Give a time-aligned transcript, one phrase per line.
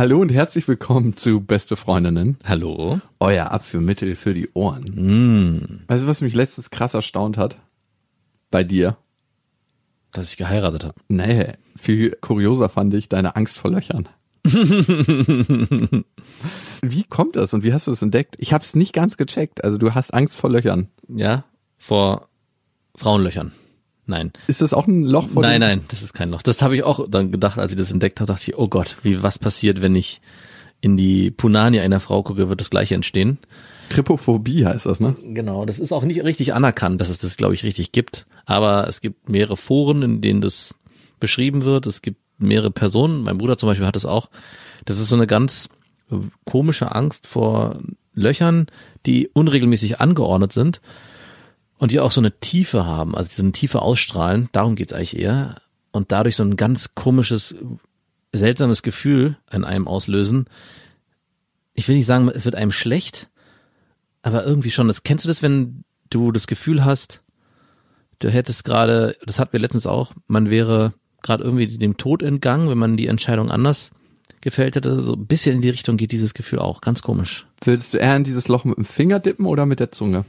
[0.00, 2.38] Hallo und herzlich willkommen zu Beste Freundinnen.
[2.46, 3.02] Hallo.
[3.18, 4.84] Euer Abführmittel für die Ohren.
[4.94, 7.58] Mm, Weißt du, was mich letztens krass erstaunt hat?
[8.50, 8.96] Bei dir?
[10.12, 10.94] dass ich geheiratet habe.
[11.08, 14.08] Nee, viel kurioser fand ich deine Angst vor Löchern.
[16.82, 18.36] wie kommt das und wie hast du das entdeckt?
[18.38, 19.64] Ich habe es nicht ganz gecheckt.
[19.64, 20.88] Also du hast Angst vor Löchern.
[21.08, 21.44] Ja,
[21.76, 22.30] vor
[22.96, 23.52] Frauenlöchern.
[24.10, 24.32] Nein.
[24.48, 26.42] Ist das auch ein Loch vor Nein, nein, das ist kein Loch.
[26.42, 28.96] Das habe ich auch dann gedacht, als ich das entdeckt habe, dachte ich, oh Gott,
[29.02, 30.20] wie was passiert, wenn ich
[30.80, 33.38] in die Punani einer Frau gucke, wird das gleiche entstehen.
[33.90, 35.16] Tripophobie heißt das, ne?
[35.24, 38.26] Genau, das ist auch nicht richtig anerkannt, dass es das, glaube ich, richtig gibt.
[38.46, 40.74] Aber es gibt mehrere Foren, in denen das
[41.18, 41.86] beschrieben wird.
[41.86, 43.22] Es gibt mehrere Personen.
[43.22, 44.30] Mein Bruder zum Beispiel hat es auch.
[44.84, 45.68] Das ist so eine ganz
[46.44, 47.78] komische Angst vor
[48.14, 48.66] Löchern,
[49.06, 50.80] die unregelmäßig angeordnet sind
[51.80, 54.50] und die auch so eine Tiefe haben, also so eine Tiefe ausstrahlen.
[54.52, 55.56] Darum geht's eigentlich eher.
[55.92, 57.56] Und dadurch so ein ganz komisches,
[58.32, 60.44] seltsames Gefühl in einem auslösen.
[61.72, 63.28] Ich will nicht sagen, es wird einem schlecht,
[64.20, 64.88] aber irgendwie schon.
[64.88, 67.22] Das kennst du das, wenn du das Gefühl hast,
[68.18, 70.92] du hättest gerade, das hatten wir letztens auch, man wäre
[71.22, 73.90] gerade irgendwie dem Tod entgangen, wenn man die Entscheidung anders
[74.42, 75.00] gefällt hätte.
[75.00, 76.82] So ein bisschen in die Richtung geht dieses Gefühl auch.
[76.82, 77.46] Ganz komisch.
[77.64, 80.26] Würdest du eher in dieses Loch mit dem Finger dippen oder mit der Zunge?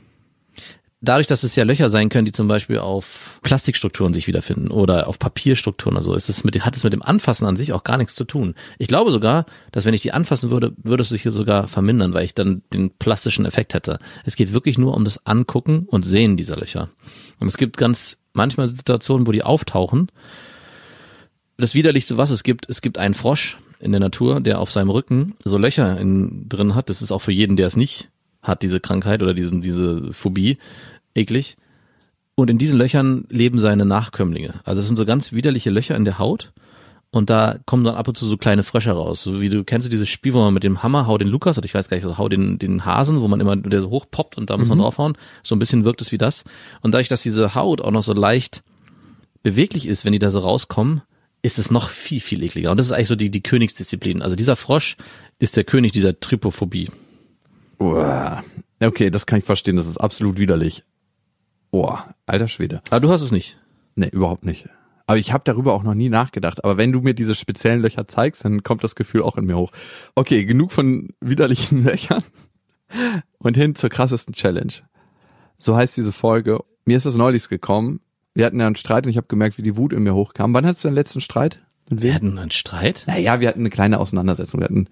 [1.03, 5.07] Dadurch, dass es ja Löcher sein können, die zum Beispiel auf Plastikstrukturen sich wiederfinden oder
[5.07, 7.83] auf Papierstrukturen oder so, ist es mit, hat es mit dem Anfassen an sich auch
[7.83, 8.53] gar nichts zu tun.
[8.77, 12.13] Ich glaube sogar, dass wenn ich die anfassen würde, würde es sich hier sogar vermindern,
[12.13, 13.97] weil ich dann den plastischen Effekt hätte.
[14.25, 16.89] Es geht wirklich nur um das Angucken und Sehen dieser Löcher.
[17.39, 20.11] Und es gibt ganz manchmal Situationen, wo die auftauchen.
[21.57, 24.91] Das widerlichste, was es gibt, es gibt einen Frosch in der Natur, der auf seinem
[24.91, 26.89] Rücken so Löcher in, drin hat.
[26.89, 28.09] Das ist auch für jeden, der es nicht
[28.41, 30.57] hat, diese Krankheit oder diesen, diese Phobie,
[31.15, 31.57] eklig.
[32.35, 34.61] Und in diesen Löchern leben seine Nachkömmlinge.
[34.63, 36.53] Also es sind so ganz widerliche Löcher in der Haut.
[37.13, 39.21] Und da kommen dann ab und zu so kleine Frösche raus.
[39.21, 41.57] So wie du kennst du dieses Spiel, wo man mit dem Hammer hau den Lukas,
[41.57, 43.89] oder ich weiß gar nicht, so hau den, den Hasen, wo man immer, der so
[43.89, 45.17] hoch poppt und da muss man draufhauen.
[45.43, 46.45] So ein bisschen wirkt es wie das.
[46.79, 48.63] Und dadurch, dass diese Haut auch noch so leicht
[49.43, 51.01] beweglich ist, wenn die da so rauskommen,
[51.41, 52.71] ist es noch viel, viel ekliger.
[52.71, 54.21] Und das ist eigentlich so die, die Königsdisziplin.
[54.21, 54.95] Also dieser Frosch
[55.39, 56.89] ist der König dieser Trypophobie.
[57.81, 58.43] Uah.
[58.79, 59.75] Okay, das kann ich verstehen.
[59.75, 60.83] Das ist absolut widerlich.
[61.71, 62.81] Boah, alter Schwede.
[62.89, 63.59] Aber du hast es nicht.
[63.95, 64.69] Nee, überhaupt nicht.
[65.07, 66.63] Aber ich habe darüber auch noch nie nachgedacht.
[66.63, 69.57] Aber wenn du mir diese speziellen Löcher zeigst, dann kommt das Gefühl auch in mir
[69.57, 69.71] hoch.
[70.15, 72.23] Okay, genug von widerlichen Löchern
[73.39, 74.73] und hin zur krassesten Challenge.
[75.57, 76.59] So heißt diese Folge.
[76.85, 78.01] Mir ist das neulich gekommen.
[78.33, 80.53] Wir hatten ja einen Streit und ich habe gemerkt, wie die Wut in mir hochkam.
[80.53, 81.59] Wann hattest du den letzten Streit?
[81.89, 83.03] Mit Wir hatten einen Streit?
[83.07, 84.61] Naja, wir hatten eine kleine Auseinandersetzung.
[84.61, 84.87] Wir hatten,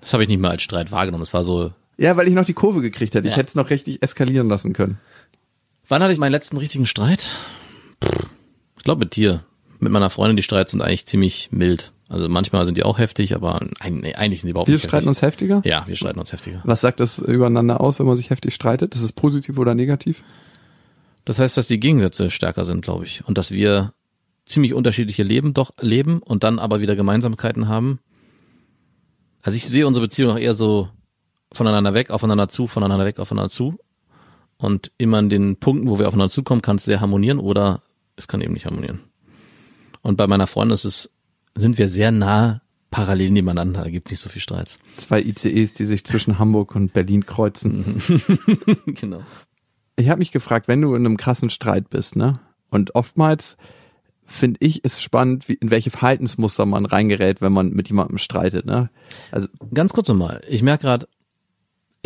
[0.00, 1.22] Das habe ich nicht mal als Streit wahrgenommen.
[1.22, 1.72] Es war so.
[1.98, 3.26] Ja, weil ich noch die Kurve gekriegt hätte.
[3.26, 3.38] Ich Ja.
[3.38, 4.98] hätte es noch richtig eskalieren lassen können.
[5.88, 7.30] Wann hatte ich meinen letzten richtigen Streit?
[8.04, 8.26] Pff,
[8.78, 9.44] Ich glaube mit dir.
[9.78, 11.92] Mit meiner Freundin, die Streits sind eigentlich ziemlich mild.
[12.08, 15.22] Also manchmal sind die auch heftig, aber eigentlich sind die überhaupt Wir nicht streiten uns
[15.22, 15.50] heftig.
[15.50, 15.68] heftiger?
[15.68, 16.60] Ja, wir streiten uns heftiger.
[16.64, 18.94] Was sagt das übereinander aus, wenn man sich heftig streitet?
[18.94, 20.22] Ist es positiv oder negativ?
[21.24, 23.24] Das heißt, dass die Gegensätze stärker sind, glaube ich.
[23.26, 23.92] Und dass wir
[24.46, 27.98] ziemlich unterschiedliche Leben doch leben und dann aber wieder Gemeinsamkeiten haben.
[29.42, 30.88] Also ich sehe unsere Beziehung auch eher so
[31.52, 33.78] voneinander weg, aufeinander zu, voneinander weg, aufeinander zu.
[34.58, 37.82] Und immer an den Punkten, wo wir aufeinander zukommen, kann es sehr harmonieren oder
[38.16, 39.00] es kann eben nicht harmonieren.
[40.02, 41.12] Und bei meiner Freundin ist es,
[41.54, 44.78] sind wir sehr nah parallel nebeneinander, da gibt es nicht so viel Streits.
[44.96, 48.00] Zwei ICEs, die sich zwischen Hamburg und Berlin kreuzen.
[48.86, 49.22] genau.
[49.96, 52.40] Ich habe mich gefragt, wenn du in einem krassen Streit bist, ne?
[52.70, 53.56] Und oftmals
[54.26, 58.66] finde ich es spannend, wie, in welche Verhaltensmuster man reingerät, wenn man mit jemandem streitet,
[58.66, 58.90] ne?
[59.30, 61.08] Also Ganz kurz nochmal, ich merke gerade,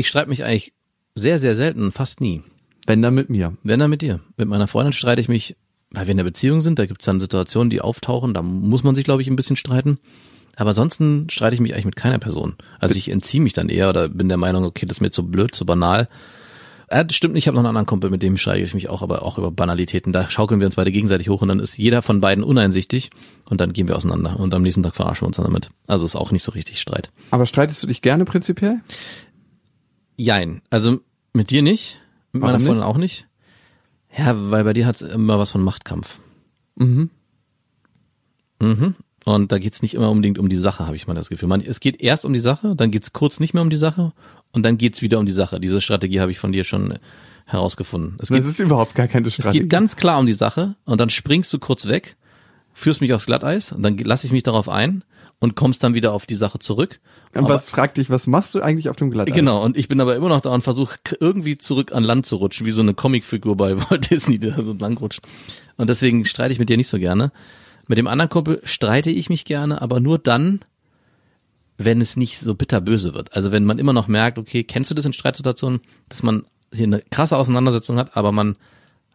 [0.01, 0.73] ich streite mich eigentlich
[1.15, 2.43] sehr, sehr selten, fast nie.
[2.87, 3.57] wenn dann mit mir.
[3.63, 4.21] Wenn dann mit dir.
[4.37, 5.57] Mit meiner Freundin streite ich mich,
[5.93, 8.83] weil wir in der Beziehung sind, da gibt es dann Situationen, die auftauchen, da muss
[8.83, 9.99] man sich, glaube ich, ein bisschen streiten.
[10.57, 12.57] Aber ansonsten streite ich mich eigentlich mit keiner Person.
[12.81, 15.31] Also ich entziehe mich dann eher oder bin der Meinung, okay, das ist mir zu
[15.31, 16.09] blöd, zu banal.
[16.89, 19.03] Äh, stimmt nicht, ich habe noch einen anderen Kumpel, mit dem streite ich mich auch,
[19.03, 20.13] aber auch über Banalitäten.
[20.13, 23.11] Da schaukeln wir uns beide gegenseitig hoch und dann ist jeder von beiden uneinsichtig
[23.49, 25.71] und dann gehen wir auseinander und am nächsten Tag verarschen wir uns dann damit.
[25.87, 27.11] Also ist auch nicht so richtig Streit.
[27.31, 28.81] Aber streitest du dich gerne prinzipiell?
[30.21, 30.63] Jein.
[30.71, 31.01] Also
[31.33, 32.01] mit dir nicht,
[32.33, 33.27] mit meiner Freundin auch nicht.
[34.17, 36.19] Ja, weil bei dir hat's immer was von Machtkampf.
[36.77, 37.11] Mhm.
[38.61, 38.95] Mhm.
[39.25, 41.49] Und da geht's nicht immer unbedingt um die Sache, habe ich mal das Gefühl.
[41.49, 44.13] Man, es geht erst um die Sache, dann geht's kurz nicht mehr um die Sache
[44.53, 45.61] und dann geht's wieder um die Sache.
[45.61, 46.99] Diese Strategie habe ich von dir schon
[47.47, 48.15] herausgefunden.
[48.19, 49.61] Es Das geht, ist überhaupt gar keine es Strategie.
[49.61, 52.17] geht ganz klar um die Sache und dann springst du kurz weg,
[52.75, 55.05] führst mich aufs Glatteis und dann lasse ich mich darauf ein
[55.39, 57.01] und kommst dann wieder auf die Sache zurück.
[57.35, 59.35] Und Aber- was fragt dich, was machst du eigentlich auf dem Glatteis?
[59.35, 62.37] Genau, und ich bin aber immer noch da und versuche irgendwie zurück an Land zu
[62.37, 65.21] rutschen, wie so eine Comicfigur bei Walt Disney, die da so lang rutscht.
[65.77, 67.31] Und deswegen streite ich mit dir nicht so gerne.
[67.87, 70.61] Mit dem anderen Kumpel streite ich mich gerne, aber nur dann,
[71.79, 73.33] wenn es nicht so bitterböse wird.
[73.33, 76.87] Also wenn man immer noch merkt, okay, kennst du das in Streitsituationen, dass man hier
[76.87, 78.57] eine krasse Auseinandersetzung hat, aber man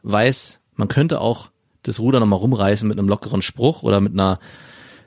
[0.03, 1.49] weiß, man könnte auch
[1.83, 4.39] das Ruder nochmal rumreißen mit einem lockeren Spruch oder mit einer,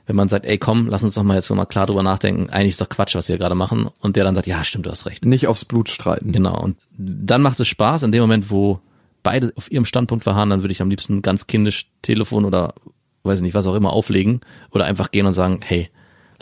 [0.09, 2.69] wenn man sagt, ey komm, lass uns doch mal jetzt nochmal klar drüber nachdenken, eigentlich
[2.69, 3.89] ist doch Quatsch, was wir gerade machen.
[3.99, 5.23] Und der dann sagt, ja, stimmt, du hast recht.
[5.23, 6.31] Nicht aufs Blut streiten.
[6.31, 6.59] Genau.
[6.59, 8.79] Und dann macht es Spaß, in dem Moment, wo
[9.21, 12.73] beide auf ihrem Standpunkt verharren, dann würde ich am liebsten ganz kindisch Telefon oder
[13.21, 14.41] weiß ich nicht, was auch immer auflegen
[14.71, 15.91] oder einfach gehen und sagen, hey,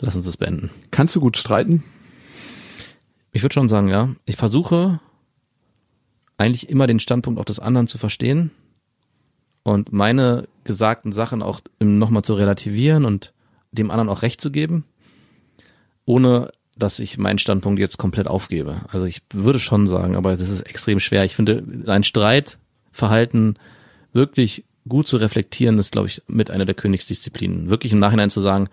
[0.00, 0.70] lass uns das beenden.
[0.90, 1.84] Kannst du gut streiten?
[3.32, 4.08] Ich würde schon sagen, ja.
[4.24, 4.98] Ich versuche
[6.38, 8.50] eigentlich immer den Standpunkt auch des anderen zu verstehen
[9.62, 13.34] und meine gesagten Sachen auch nochmal zu relativieren und
[13.72, 14.84] dem anderen auch recht zu geben,
[16.04, 18.82] ohne dass ich meinen Standpunkt jetzt komplett aufgebe.
[18.88, 21.24] Also ich würde schon sagen, aber das ist extrem schwer.
[21.24, 23.58] Ich finde, sein Streitverhalten
[24.12, 27.68] wirklich gut zu reflektieren, ist, glaube ich, mit einer der Königsdisziplinen.
[27.68, 28.68] Wirklich im Nachhinein zu sagen,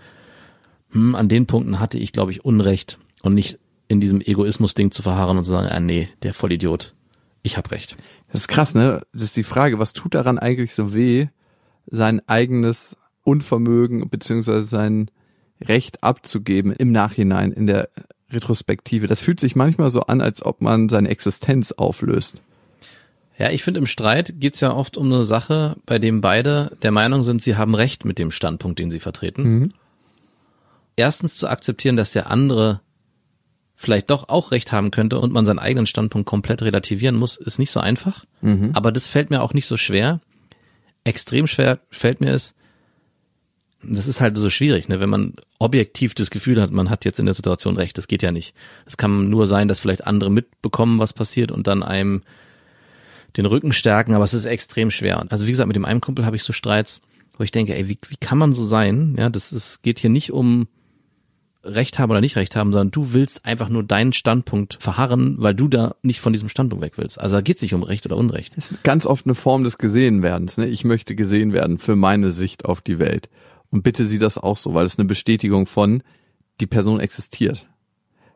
[0.91, 5.01] hm, an den Punkten hatte ich, glaube ich, Unrecht und nicht in diesem Egoismus-Ding zu
[5.01, 6.93] verharren und zu sagen, ah nee, der Vollidiot,
[7.43, 7.97] ich habe recht.
[8.31, 9.01] Das ist krass, ne?
[9.13, 11.27] Das ist die Frage, was tut daran eigentlich so weh,
[11.85, 12.95] sein eigenes
[13.25, 15.11] Unvermögen beziehungsweise sein
[15.61, 17.89] Recht abzugeben im Nachhinein, in der
[18.29, 19.07] Retrospektive.
[19.07, 22.41] Das fühlt sich manchmal so an, als ob man seine Existenz auflöst.
[23.37, 26.91] Ja, ich finde, im Streit geht's ja oft um eine Sache, bei dem beide der
[26.91, 29.43] Meinung sind, sie haben Recht mit dem Standpunkt, den sie vertreten.
[30.95, 32.79] Erstens zu akzeptieren, dass der andere
[33.75, 37.59] vielleicht doch auch Recht haben könnte und man seinen eigenen Standpunkt komplett relativieren muss, ist
[37.59, 38.23] nicht so einfach.
[38.73, 40.21] Aber das fällt mir auch nicht so schwer.
[41.03, 42.55] Extrem schwer fällt mir es,
[43.89, 44.99] das ist halt so schwierig, ne?
[44.99, 47.97] wenn man objektiv das Gefühl hat, man hat jetzt in der Situation recht.
[47.97, 48.55] Das geht ja nicht.
[48.85, 52.23] Es kann nur sein, dass vielleicht andere mitbekommen, was passiert und dann einem
[53.37, 55.25] den Rücken stärken, aber es ist extrem schwer.
[55.29, 57.01] Also wie gesagt, mit dem einen Kumpel habe ich so Streits,
[57.37, 59.15] wo ich denke, ey, wie, wie kann man so sein?
[59.17, 60.67] Ja, das ist, geht hier nicht um
[61.65, 65.55] Recht haben oder nicht Recht haben, sondern du willst einfach nur deinen Standpunkt verharren, weil
[65.55, 67.19] du da nicht von diesem Standpunkt weg willst.
[67.19, 68.55] Also da geht es nicht um Recht oder Unrecht.
[68.55, 70.57] Das ist ganz oft eine Form des Gesehenwerdens.
[70.57, 70.67] Ne?
[70.67, 73.29] Ich möchte gesehen werden für meine Sicht auf die Welt.
[73.71, 76.03] Und bitte sieh das auch so, weil es eine Bestätigung von,
[76.59, 77.67] die Person existiert.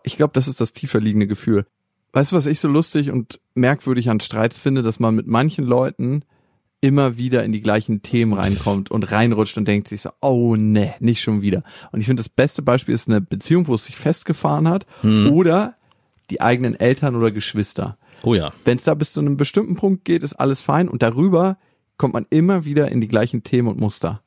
[0.04, 1.66] Ich glaube, das ist das tiefer liegende Gefühl.
[2.14, 5.66] Weißt du, was ich so lustig und merkwürdig an Streits finde, dass man mit manchen
[5.66, 6.24] Leuten
[6.81, 10.96] immer wieder in die gleichen Themen reinkommt und reinrutscht und denkt sich so, oh ne,
[11.00, 11.62] nicht schon wieder.
[11.92, 15.76] Und ich finde, das beste Beispiel ist eine Beziehung, wo es sich festgefahren hat oder
[16.30, 17.98] die eigenen Eltern oder Geschwister.
[18.24, 18.54] Oh ja.
[18.66, 21.58] Wenn es da bis zu einem bestimmten Punkt geht, ist alles fein und darüber
[21.98, 24.22] kommt man immer wieder in die gleichen Themen und Muster.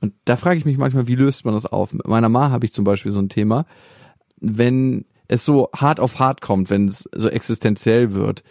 [0.00, 1.92] Und da frage ich mich manchmal, wie löst man das auf?
[1.92, 3.66] Mit meiner Ma habe ich zum Beispiel so ein Thema,
[4.40, 8.42] wenn es so hart auf hart kommt, wenn es so existenziell wird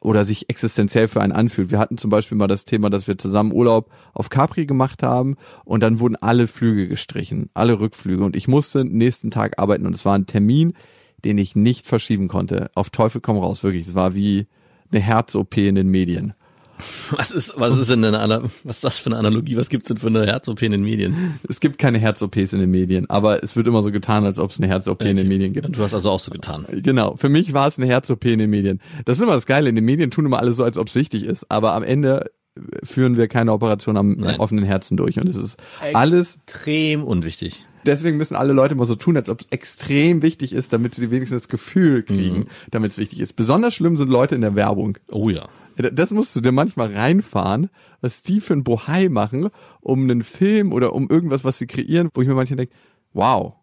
[0.00, 1.70] oder sich existenziell für einen anfühlt.
[1.70, 5.36] Wir hatten zum Beispiel mal das Thema, dass wir zusammen Urlaub auf Capri gemacht haben
[5.64, 9.94] und dann wurden alle Flüge gestrichen, alle Rückflüge und ich musste nächsten Tag arbeiten und
[9.94, 10.74] es war ein Termin,
[11.24, 12.70] den ich nicht verschieben konnte.
[12.74, 13.88] Auf Teufel komm raus, wirklich.
[13.88, 14.46] Es war wie
[14.90, 16.32] eine Herz-OP in den Medien.
[17.10, 19.56] Was ist, was ist denn eine, was ist das für eine Analogie?
[19.56, 21.38] Was gibt's denn für eine Herz-OP in den Medien?
[21.48, 24.50] Es gibt keine Herz-OPs in den Medien, aber es wird immer so getan, als ob
[24.50, 25.76] es eine Herz-OP in den Medien gibt.
[25.76, 26.66] Du hast also auch so getan.
[26.70, 28.80] Genau, für mich war es eine Herz-OP in den Medien.
[29.04, 30.94] Das ist immer das Geile, in den Medien tun immer alle so, als ob es
[30.94, 32.30] wichtig ist, aber am Ende
[32.82, 34.40] führen wir keine Operation am Nein.
[34.40, 35.56] offenen Herzen durch und es ist
[35.94, 37.64] alles, Extrem unwichtig.
[37.86, 41.10] deswegen müssen alle Leute immer so tun, als ob es extrem wichtig ist, damit sie
[41.10, 43.34] wenigstens das Gefühl kriegen, damit es wichtig ist.
[43.36, 44.98] Besonders schlimm sind Leute in der Werbung.
[45.10, 45.48] Oh ja.
[45.82, 47.70] Das musst du dir manchmal reinfahren,
[48.00, 52.10] was die für ein Bohai machen, um einen Film oder um irgendwas, was sie kreieren,
[52.14, 52.74] wo ich mir manchmal denke,
[53.12, 53.54] wow,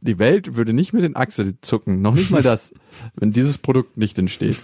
[0.00, 2.72] die Welt würde nicht mit den Achseln zucken, noch nicht mal das,
[3.16, 4.58] wenn dieses Produkt nicht entsteht.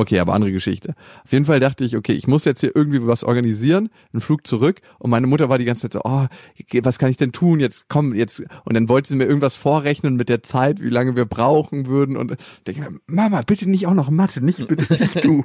[0.00, 0.94] Okay, aber andere Geschichte.
[1.24, 4.46] Auf jeden Fall dachte ich, okay, ich muss jetzt hier irgendwie was organisieren, einen Flug
[4.46, 4.80] zurück.
[4.98, 6.24] Und meine Mutter war die ganze Zeit so, oh,
[6.80, 7.60] was kann ich denn tun?
[7.60, 8.42] Jetzt komm, jetzt.
[8.64, 12.16] Und dann wollte sie mir irgendwas vorrechnen mit der Zeit, wie lange wir brauchen würden.
[12.16, 12.34] Und
[12.66, 15.44] denke mir, Mama, bitte nicht auch noch Mathe, nicht bitte nicht du.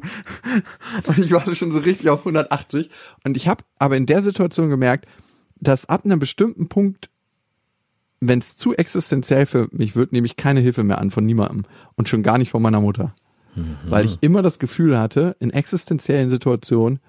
[1.05, 2.89] Und ich war schon so richtig auf 180.
[3.25, 5.05] Und ich habe aber in der Situation gemerkt,
[5.59, 7.09] dass ab einem bestimmten Punkt
[8.21, 11.65] wenn es zu existenziell für mich wird, nehme ich keine Hilfe mehr an von niemandem
[11.95, 13.13] und schon gar nicht von meiner Mutter.
[13.89, 17.00] Weil ich immer das Gefühl hatte, in existenziellen Situationen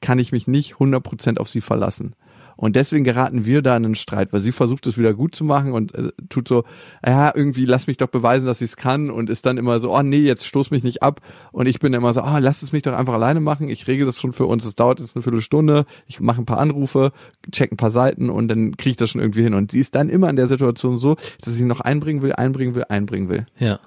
[0.00, 2.14] kann ich mich nicht 100% auf sie verlassen.
[2.56, 5.44] Und deswegen geraten wir da in einen Streit, weil sie versucht es wieder gut zu
[5.44, 6.64] machen und äh, tut so,
[7.04, 9.92] ja, irgendwie lass mich doch beweisen, dass ich es kann und ist dann immer so,
[9.92, 11.20] oh nee, jetzt stoß mich nicht ab.
[11.52, 13.68] Und ich bin immer so, oh, lass es mich doch einfach alleine machen.
[13.68, 14.64] Ich regel das schon für uns.
[14.64, 15.84] Es dauert jetzt eine Viertelstunde.
[16.06, 17.12] Ich mache ein paar Anrufe,
[17.50, 19.54] check ein paar Seiten und dann kriege ich das schon irgendwie hin.
[19.54, 22.74] Und sie ist dann immer in der Situation so, dass sie noch einbringen will, einbringen
[22.74, 23.46] will, einbringen will.
[23.58, 23.80] Ja.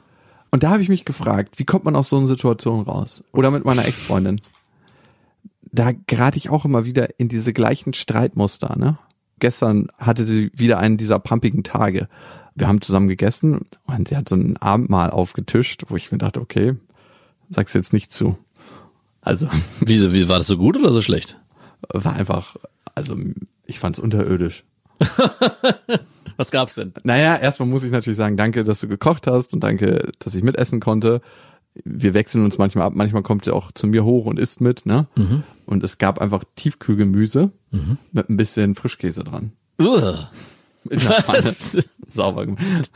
[0.51, 3.23] Und da habe ich mich gefragt, wie kommt man aus so einer Situation raus?
[3.31, 4.41] Oder mit meiner Ex-Freundin.
[5.71, 8.97] Da gerate ich auch immer wieder in diese gleichen Streitmuster, ne?
[9.39, 12.07] Gestern hatte sie wieder einen dieser pumpigen Tage.
[12.55, 16.41] Wir haben zusammen gegessen und sie hat so ein Abendmahl aufgetischt, wo ich mir dachte,
[16.41, 16.75] okay,
[17.51, 18.37] sag's jetzt nicht zu.
[19.21, 19.47] Also,
[19.81, 21.37] Wie, wie war das so gut oder so schlecht?
[21.89, 22.55] war einfach,
[22.95, 23.15] also
[23.65, 24.63] ich fand's unterirdisch.
[26.37, 26.93] Was gab's denn?
[27.03, 30.43] Naja, erstmal muss ich natürlich sagen, danke, dass du gekocht hast und danke, dass ich
[30.43, 31.21] mitessen konnte.
[31.83, 34.85] Wir wechseln uns manchmal ab, manchmal kommt sie auch zu mir hoch und isst mit,
[34.85, 35.07] ne?
[35.65, 37.51] Und es gab einfach Tiefkühlgemüse
[38.11, 39.51] mit ein bisschen Frischkäse dran.
[39.79, 40.29] Uah.
[40.89, 41.51] In der Pfanne.
[42.15, 42.91] Sauber gemacht.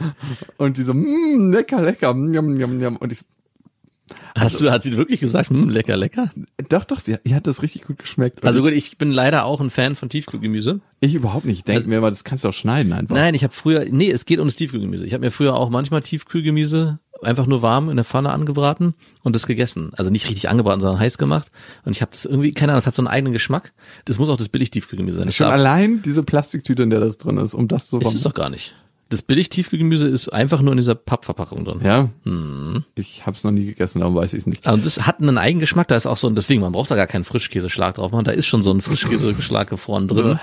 [0.57, 2.95] Und die so, mmm, lecker, lecker, njam, njam, njam.
[2.97, 3.19] Und ich,
[4.37, 6.31] Hast du, hat sie wirklich gesagt, hm, lecker, lecker?
[6.69, 8.43] doch, doch, sie, hat das richtig gut geschmeckt.
[8.45, 10.79] Also gut, ich bin leider auch ein Fan von Tiefkühlgemüse.
[10.99, 11.59] ich überhaupt nicht.
[11.59, 13.15] Ich denke mir immer, das kannst du auch schneiden einfach.
[13.15, 15.05] Nein, ich habe früher, nee, es geht ums Tiefkühlgemüse.
[15.05, 19.35] Ich habe mir früher auch manchmal Tiefkühlgemüse einfach nur warm in der Pfanne angebraten und
[19.35, 19.91] das gegessen.
[19.95, 21.51] Also nicht richtig angebraten, sondern heiß gemacht.
[21.85, 23.73] Und ich habe das irgendwie, keine Ahnung, das hat so einen eigenen Geschmack.
[24.05, 25.25] Das muss auch das Billig-Tiefkühlgemüse sein.
[25.27, 28.13] Das Schon darf- allein diese Plastiktüte, in der das drin ist, um das so ist
[28.15, 28.73] es doch gar nicht.
[29.11, 31.81] Das Billig-Tiefkühlgemüse ist einfach nur in dieser Pappverpackung drin.
[31.83, 32.83] Ja, Hm.
[32.95, 34.65] ich habe es noch nie gegessen, darum weiß ich es nicht.
[34.65, 36.95] Also das hat einen eigenen Geschmack, da ist auch so ein, deswegen, man braucht da
[36.95, 40.39] gar keinen Frischkäseschlag drauf machen, da ist schon so ein Frischkäseschlag gefroren drin.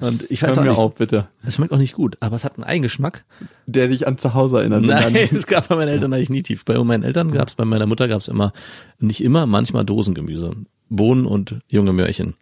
[0.00, 1.28] Und ich weiß Hör auch mir nicht, auf, bitte.
[1.44, 3.24] es schmeckt auch nicht gut, aber es hat einen Eigengeschmack.
[3.66, 4.82] Der dich an zu Hause erinnert.
[4.82, 6.64] Nein, es gab bei meinen Eltern eigentlich nie tief.
[6.64, 8.52] Bei meinen Eltern gab es, bei meiner Mutter gab es immer,
[8.98, 10.50] nicht immer, manchmal Dosengemüse.
[10.88, 12.34] Bohnen und junge Möhrchen.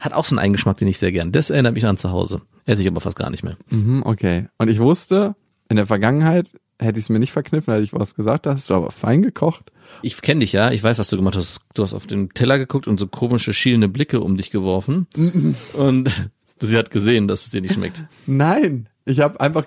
[0.00, 1.32] Hat auch so einen Eigengeschmack, den ich sehr gern.
[1.32, 2.42] Das erinnert mich an zu Hause.
[2.66, 3.56] Esse ich aber fast gar nicht mehr.
[3.70, 4.48] Mhm, okay.
[4.58, 5.34] Und ich wusste,
[5.68, 8.68] in der Vergangenheit hätte ich es mir nicht verkniffen, hätte ich was gesagt, da hast
[8.68, 9.72] du aber fein gekocht.
[10.02, 11.60] Ich kenne dich ja, ich weiß, was du gemacht hast.
[11.74, 15.06] Du hast auf den Teller geguckt und so komische, schielende Blicke um dich geworfen.
[15.74, 16.10] und
[16.60, 18.04] sie hat gesehen, dass es dir nicht schmeckt.
[18.26, 19.64] Nein, ich habe einfach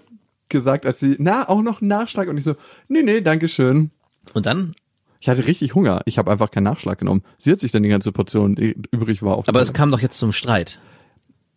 [0.50, 2.56] gesagt, als sie, na, auch noch Nachschlag und ich so,
[2.89, 3.91] nee, nee, danke schön.
[4.34, 4.75] Und dann,
[5.22, 6.01] Ich hatte richtig Hunger.
[6.06, 7.24] Ich habe einfach keinen Nachschlag genommen.
[7.38, 10.01] Sie hat sich dann die ganze Portion, die übrig war, auf aber es kam doch
[10.01, 10.79] jetzt zum Streit.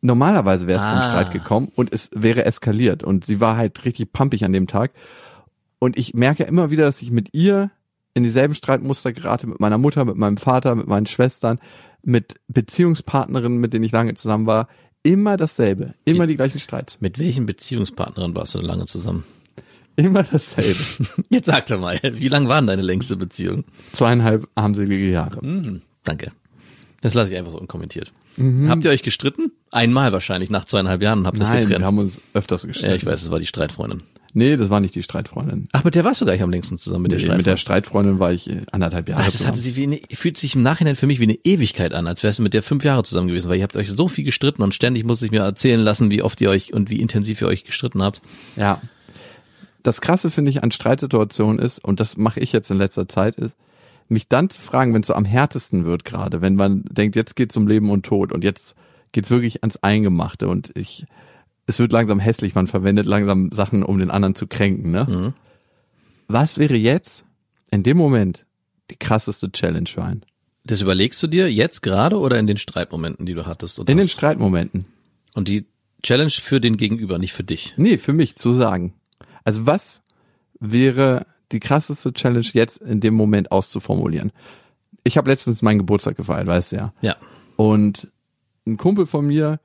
[0.03, 1.03] Normalerweise wäre es zum Ah.
[1.11, 4.91] Streit gekommen und es wäre eskaliert und sie war halt richtig pumpig an dem Tag.
[5.79, 7.71] Und ich merke immer wieder, dass ich mit ihr
[8.15, 11.59] in dieselben Streitmuster gerate, mit meiner Mutter, mit meinem Vater, mit meinen Schwestern,
[12.05, 14.69] mit Beziehungspartnerinnen, mit denen ich lange zusammen war.
[15.05, 15.95] Immer dasselbe.
[16.05, 17.01] Immer die gleichen Streits.
[17.01, 19.25] Mit welchen Beziehungspartnerin warst du lange zusammen?
[19.97, 20.81] Immer dasselbe.
[21.31, 23.65] Jetzt sag doch mal, wie lang waren deine längste Beziehung?
[23.93, 25.45] Zweieinhalb armselige Jahre.
[25.45, 26.33] Mhm, danke.
[27.03, 28.13] Das lasse ich einfach so unkommentiert.
[28.37, 28.69] Mhm.
[28.69, 29.52] Habt ihr euch gestritten?
[29.73, 31.81] Einmal wahrscheinlich, nach zweieinhalb Jahren habt euch Nein, getrennt.
[31.81, 32.91] wir haben uns öfters gestritten.
[32.91, 34.03] ja, ich weiß, es war die Streitfreundin.
[34.35, 35.69] Nee, das war nicht die Streitfreundin.
[35.73, 37.39] Ach, mit der warst du gleich am längsten zusammen, mit der Nee, Streitfreundin.
[37.39, 40.39] mit der Streitfreundin war ich äh, anderthalb Jahre Ach, das hatte sie wie eine, fühlt
[40.39, 42.83] sich im Nachhinein für mich wie eine Ewigkeit an, als wärst du mit der fünf
[42.85, 45.41] Jahre zusammen gewesen, weil ihr habt euch so viel gestritten und ständig musste ich mir
[45.43, 48.23] erzählen lassen, wie oft ihr euch und wie intensiv ihr euch gestritten habt.
[48.57, 48.81] Ja.
[49.83, 53.37] Das Krasse finde ich an Streitsituationen ist, und das mache ich jetzt in letzter Zeit,
[53.37, 53.55] ist,
[54.09, 57.37] mich dann zu fragen, wenn es so am härtesten wird gerade, wenn man denkt, jetzt
[57.37, 58.75] geht's um Leben und Tod und jetzt
[59.13, 61.07] geht's wirklich ans Eingemachte und ich,
[61.67, 65.05] es wird langsam hässlich, man verwendet langsam Sachen, um den anderen zu kränken, ne?
[65.09, 65.35] Mhm.
[66.29, 67.25] Was wäre jetzt
[67.71, 68.47] in dem Moment
[68.91, 70.25] die krasseste Challenge für einen?
[70.65, 73.79] Das überlegst du dir jetzt gerade oder in den Streitmomenten, die du hattest?
[73.79, 74.13] Und, In den hast?
[74.13, 74.87] Streitmomenten.
[75.35, 75.67] und die
[76.03, 77.75] Challenge für den Gegenüber, nicht für dich.
[77.77, 78.95] Nee, für mich zu sagen.
[79.45, 80.03] Also was
[80.59, 84.33] wäre die krasseste Challenge jetzt in dem Moment auszuformulieren?
[85.05, 86.93] Ich habe letztens meinen Geburtstag gefeiert, weißt du ja.
[87.03, 87.17] Ja.
[87.57, 88.09] Und
[88.67, 89.61] ein Kumpel von mir,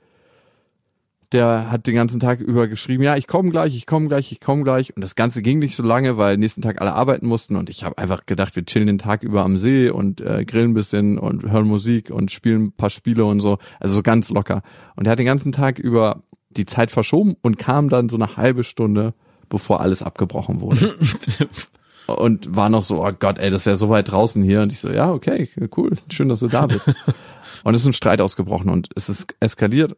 [1.34, 4.40] der hat den ganzen Tag über geschrieben, ja, ich komme gleich, ich komme gleich, ich
[4.40, 4.96] komme gleich.
[4.96, 7.58] Und das Ganze ging nicht so lange, weil nächsten Tag alle arbeiten mussten.
[7.58, 10.72] Und ich habe einfach gedacht, wir chillen den Tag über am See und äh, grillen
[10.72, 13.58] ein bisschen und hören Musik und spielen ein paar Spiele und so.
[13.80, 14.62] Also so ganz locker.
[14.96, 18.38] Und er hat den ganzen Tag über die Zeit verschoben und kam dann so eine
[18.38, 19.14] halbe Stunde,
[19.50, 20.96] bevor alles abgebrochen wurde.
[22.08, 24.62] und war noch so, oh Gott, ey, das ist ja so weit draußen hier.
[24.62, 26.88] Und ich so, ja, okay, cool, schön, dass du da bist.
[27.64, 29.96] und es ist ein Streit ausgebrochen und es ist eskaliert.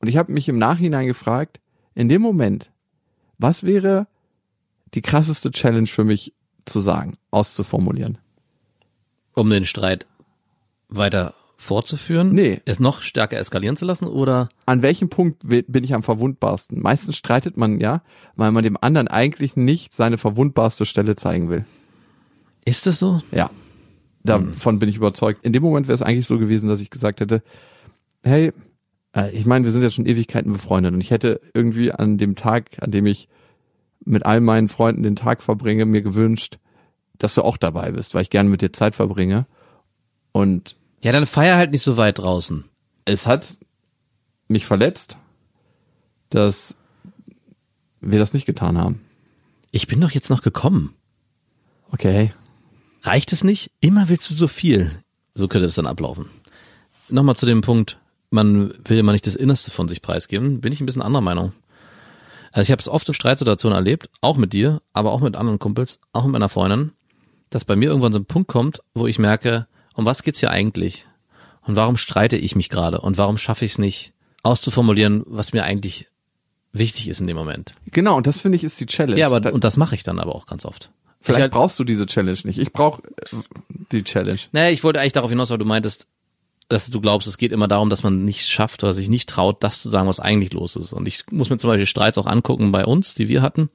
[0.00, 1.60] Und ich habe mich im Nachhinein gefragt,
[1.94, 2.70] in dem Moment,
[3.38, 4.06] was wäre
[4.94, 8.18] die krasseste Challenge für mich zu sagen, auszuformulieren?
[9.34, 10.06] Um den Streit
[10.88, 12.32] weiter fortzuführen?
[12.32, 12.60] Nee.
[12.64, 14.48] Es noch stärker eskalieren zu lassen oder?
[14.66, 16.80] An welchem Punkt bin ich am verwundbarsten?
[16.80, 18.02] Meistens streitet man ja,
[18.34, 21.64] weil man dem anderen eigentlich nicht seine verwundbarste Stelle zeigen will.
[22.64, 23.20] Ist das so?
[23.30, 23.50] Ja,
[24.24, 25.44] davon bin ich überzeugt.
[25.44, 27.42] In dem Moment wäre es eigentlich so gewesen, dass ich gesagt hätte,
[28.22, 28.52] hey,
[29.12, 32.36] Äh, ich meine, wir sind ja schon Ewigkeiten befreundet und ich hätte irgendwie an dem
[32.36, 33.28] Tag, an dem ich
[34.04, 36.58] mit all meinen Freunden den Tag verbringe, mir gewünscht,
[37.18, 39.46] dass du auch dabei bist, weil ich gerne mit dir Zeit verbringe.
[40.32, 42.64] Und Ja, dann feier halt nicht so weit draußen.
[43.04, 43.48] es hat
[44.48, 45.16] mich verletzt,
[46.28, 46.76] dass
[48.00, 49.00] wir das nicht getan haben.
[49.70, 50.94] Ich bin doch jetzt noch gekommen.
[51.92, 52.32] Okay.
[53.02, 53.70] Reicht es nicht?
[53.80, 54.90] Immer willst du so viel.
[55.34, 56.26] So könnte es dann ablaufen.
[57.08, 57.98] Nochmal zu dem Punkt,
[58.30, 60.60] man will immer nicht das Innerste von sich preisgeben.
[60.60, 61.52] Bin ich ein bisschen anderer Meinung.
[62.52, 65.58] Also ich habe es oft in Streitsituationen erlebt, auch mit dir, aber auch mit anderen
[65.58, 66.92] Kumpels, auch mit meiner Freundin,
[67.48, 70.50] dass bei mir irgendwann so ein Punkt kommt, wo ich merke, um was geht's hier
[70.50, 71.06] eigentlich?
[71.62, 73.00] Und warum streite ich mich gerade?
[73.00, 76.08] Und warum schaffe ich es nicht, auszuformulieren, was mir eigentlich
[76.72, 77.74] wichtig ist in dem Moment?
[77.86, 79.18] Genau, und das finde ich ist die Challenge.
[79.20, 80.90] Ja, aber da, und das mache ich dann aber auch ganz oft.
[81.20, 82.58] vielleicht ich halt- brauchst du diese Challenge nicht.
[82.58, 83.02] Ich brauche
[83.92, 84.40] die Challenge.
[84.52, 86.06] Naja, ich wollte eigentlich darauf hinaus, weil du meintest,
[86.68, 89.62] dass du glaubst, es geht immer darum, dass man nicht schafft oder sich nicht traut,
[89.62, 90.92] das zu sagen, was eigentlich los ist.
[90.92, 93.70] Und ich muss mir zum Beispiel Streits auch angucken bei uns, die wir hatten.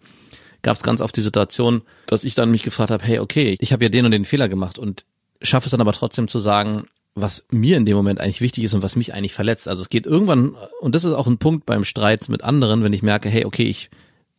[0.62, 3.74] Gab es ganz oft die Situation, dass ich dann mich gefragt habe, hey, okay, ich
[3.74, 5.06] habe ja den und den Fehler gemacht und
[5.50, 8.74] schaffe es dann aber trotzdem zu sagen, was mir in dem Moment eigentlich wichtig ist
[8.74, 9.68] und was mich eigentlich verletzt.
[9.68, 12.94] Also es geht irgendwann, und das ist auch ein Punkt beim Streit mit anderen, wenn
[12.94, 13.90] ich merke, hey, okay, ich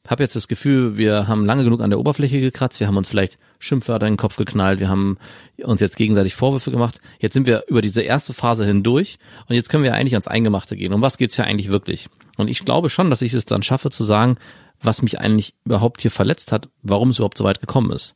[0.06, 3.08] habe jetzt das Gefühl, wir haben lange genug an der Oberfläche gekratzt, wir haben uns
[3.08, 5.18] vielleicht Schimpfwörter in den Kopf geknallt, wir haben
[5.62, 7.00] uns jetzt gegenseitig Vorwürfe gemacht.
[7.18, 10.76] Jetzt sind wir über diese erste Phase hindurch und jetzt können wir eigentlich ans Eingemachte
[10.76, 10.92] gehen.
[10.92, 12.08] Um was geht's ja eigentlich wirklich?
[12.36, 14.36] Und ich glaube schon, dass ich es dann schaffe zu sagen,
[14.82, 18.14] was mich eigentlich überhaupt hier verletzt hat, warum es überhaupt so weit gekommen ist.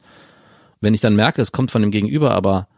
[0.80, 2.68] Wenn ich dann merke, es kommt von dem Gegenüber, aber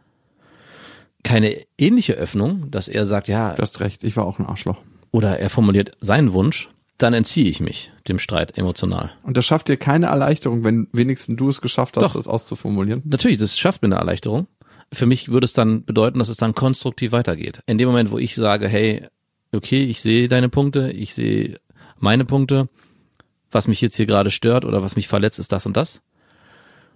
[1.23, 4.77] keine ähnliche Öffnung, dass er sagt, ja, Du hast recht, ich war auch ein Arschloch.
[5.11, 9.11] oder er formuliert seinen Wunsch, dann entziehe ich mich dem Streit emotional.
[9.23, 12.13] Und das schafft dir keine Erleichterung, wenn wenigstens du es geschafft hast, Doch.
[12.13, 13.01] das auszuformulieren.
[13.05, 14.47] Natürlich, das schafft mir eine Erleichterung.
[14.91, 17.61] Für mich würde es dann bedeuten, dass es dann konstruktiv weitergeht.
[17.65, 19.07] In dem Moment, wo ich sage, hey,
[19.51, 21.57] okay, ich sehe deine Punkte, ich sehe
[21.97, 22.69] meine Punkte,
[23.51, 26.01] was mich jetzt hier gerade stört oder was mich verletzt, ist das und das.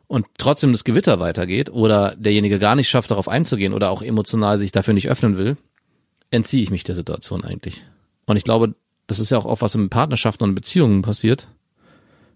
[0.08, 4.58] Und trotzdem das Gewitter weitergeht oder derjenige gar nicht schafft, darauf einzugehen oder auch emotional
[4.58, 5.58] sich dafür nicht öffnen will,
[6.32, 7.84] entziehe ich mich der Situation eigentlich.
[8.26, 8.76] Und ich glaube,
[9.08, 11.48] das ist ja auch oft, was in Partnerschaften und Beziehungen passiert,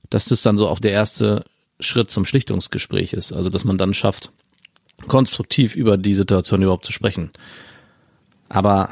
[0.09, 1.45] dass das dann so auch der erste
[1.79, 3.31] Schritt zum Schlichtungsgespräch ist.
[3.31, 4.31] Also, dass man dann schafft,
[5.07, 7.31] konstruktiv über die Situation überhaupt zu sprechen.
[8.49, 8.91] Aber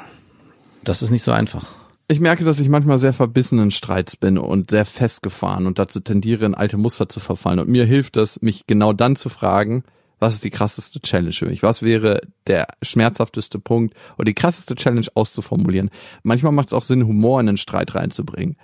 [0.84, 1.68] das ist nicht so einfach.
[2.12, 6.00] Ich merke, dass ich manchmal sehr verbissen in Streits bin und sehr festgefahren und dazu
[6.00, 7.60] tendiere, in alte Muster zu verfallen.
[7.60, 9.84] Und mir hilft es, mich genau dann zu fragen,
[10.18, 11.62] was ist die krasseste Challenge für mich?
[11.62, 15.92] Was wäre der schmerzhafteste Punkt oder die krasseste Challenge auszuformulieren?
[16.24, 18.58] Manchmal macht es auch Sinn, Humor in einen Streit reinzubringen,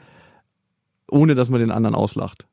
[1.07, 2.47] ohne dass man den anderen auslacht.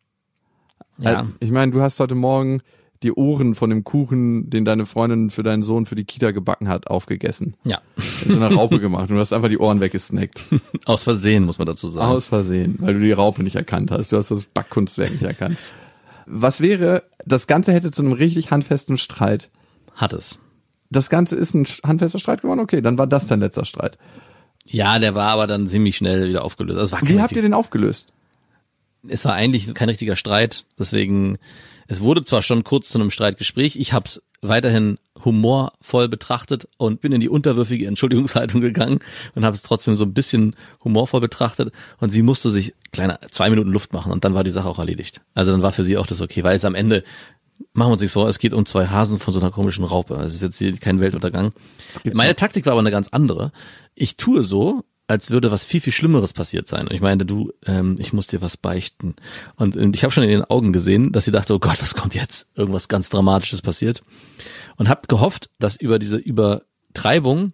[0.98, 1.22] Ja.
[1.22, 2.60] Äh, Ich meine, du hast heute Morgen
[3.02, 6.68] die Ohren von dem Kuchen, den deine Freundin für deinen Sohn für die Kita gebacken
[6.68, 7.54] hat, aufgegessen.
[7.64, 7.80] Ja.
[8.24, 10.40] In so einer Raupe gemacht und du hast einfach die Ohren weggesnackt.
[10.86, 12.10] Aus Versehen, muss man dazu sagen.
[12.10, 14.12] Aus Versehen, weil du die Raupe nicht erkannt hast.
[14.12, 15.58] Du hast das Backkunstwerk nicht erkannt.
[16.26, 19.50] Was wäre, das Ganze hätte zu einem richtig handfesten Streit.
[19.94, 20.38] Hat es.
[20.88, 22.60] Das Ganze ist ein handfester Streit geworden?
[22.60, 23.98] Okay, dann war das dein letzter Streit.
[24.64, 26.78] Ja, der war aber dann ziemlich schnell wieder aufgelöst.
[26.78, 28.12] Also es war Wie habt ihr den aufgelöst?
[29.08, 31.38] es war eigentlich kein richtiger Streit, deswegen
[31.92, 37.02] es wurde zwar schon kurz zu einem Streitgespräch, ich habe es weiterhin humorvoll betrachtet und
[37.02, 39.00] bin in die unterwürfige Entschuldigungshaltung gegangen
[39.34, 43.50] und habe es trotzdem so ein bisschen humorvoll betrachtet und sie musste sich kleine zwei
[43.50, 45.20] Minuten Luft machen und dann war die Sache auch erledigt.
[45.34, 47.04] Also dann war für sie auch das okay, weil es am Ende
[47.74, 50.14] machen wir uns nichts vor, es geht um zwei Hasen von so einer komischen Raupe.
[50.16, 51.52] Es ist jetzt hier kein Weltuntergang.
[52.14, 53.52] Meine Taktik war aber eine ganz andere.
[53.94, 56.88] Ich tue so, als würde was viel, viel Schlimmeres passiert sein.
[56.88, 59.14] Und ich meinte, du, ähm, ich muss dir was beichten.
[59.56, 61.94] Und, und ich habe schon in den Augen gesehen, dass sie dachte, oh Gott, was
[61.94, 62.48] kommt jetzt?
[62.54, 64.02] Irgendwas ganz Dramatisches passiert.
[64.76, 67.52] Und habe gehofft, dass über diese Übertreibung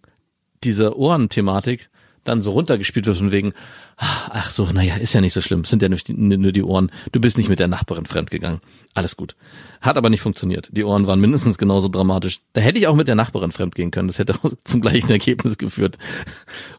[0.63, 1.91] diese Ohrenthematik
[2.25, 3.53] dann so runtergespielt wird von wegen,
[3.97, 6.91] ach so, naja, ist ja nicht so schlimm, sind ja nur die, nur die Ohren.
[7.13, 8.61] Du bist nicht mit der Nachbarin fremdgegangen.
[8.95, 9.37] Alles gut.
[9.81, 10.69] Hat aber nicht funktioniert.
[10.73, 12.41] Die Ohren waren mindestens genauso dramatisch.
[12.53, 14.09] Da hätte ich auch mit der Nachbarin fremdgehen können.
[14.09, 15.99] Das hätte auch zum gleichen Ergebnis geführt.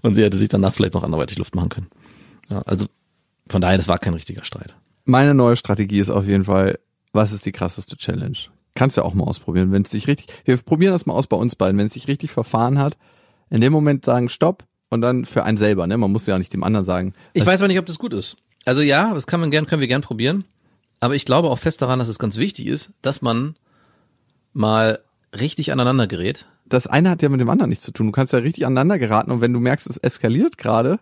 [0.01, 1.87] Und sie hätte sich danach vielleicht noch anderweitig Luft machen können.
[2.49, 2.87] Ja, also
[3.49, 4.75] von daher, das war kein richtiger Streit.
[5.05, 6.79] Meine neue Strategie ist auf jeden Fall,
[7.13, 8.37] was ist die krasseste Challenge?
[8.75, 11.35] Kannst ja auch mal ausprobieren, wenn es sich richtig, wir probieren das mal aus bei
[11.35, 12.95] uns beiden, wenn es sich richtig verfahren hat,
[13.49, 15.97] in dem Moment sagen Stopp und dann für einen selber, ne?
[15.97, 17.13] Man muss ja nicht dem anderen sagen.
[17.33, 18.37] Ich weiß aber nicht, ob das gut ist.
[18.65, 20.43] Also ja, das kann man gern, können wir gern probieren.
[20.99, 23.55] Aber ich glaube auch fest daran, dass es ganz wichtig ist, dass man
[24.53, 24.99] mal
[25.37, 26.45] richtig aneinander gerät.
[26.67, 28.07] das eine hat ja mit dem anderen nichts zu tun.
[28.07, 30.99] Du kannst ja richtig aneinander geraten und wenn du merkst, es eskaliert gerade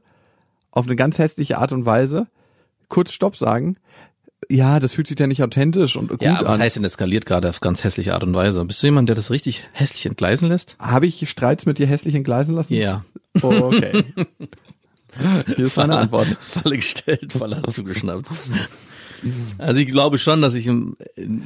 [0.72, 2.28] auf eine ganz hässliche Art und Weise,
[2.90, 3.78] kurz Stopp sagen.
[4.50, 6.62] Ja, das fühlt sich ja nicht authentisch und gut Ja, aber was an.
[6.62, 8.64] heißt denn eskaliert gerade auf ganz hässliche Art und Weise?
[8.66, 10.76] Bist du jemand, der das richtig hässlich entgleisen lässt?
[10.80, 12.76] Habe ich Streits mit dir hässlich entgleisen lassen?
[12.76, 13.04] Ja.
[13.42, 14.04] Oh, okay.
[15.56, 16.28] Hier ist meine Antwort.
[16.42, 18.28] Falle gestellt, Falle zugeschnappt.
[19.58, 20.96] Also ich glaube schon, dass ich im,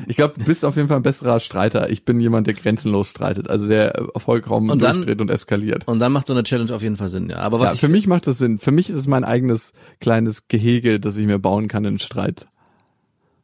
[0.07, 1.89] Ich glaube, du bist auf jeden Fall ein besserer Streiter.
[1.89, 5.87] Ich bin jemand, der grenzenlos streitet, also der vollkommen Und dann- durchdreht und eskaliert.
[5.87, 7.37] und dann macht so eine Challenge auf jeden Fall Sinn, ja.
[7.37, 8.59] Aber was Ja, für mich macht das Sinn.
[8.59, 12.47] Für mich ist es mein eigenes kleines Gehege, das ich mir bauen kann in Streit.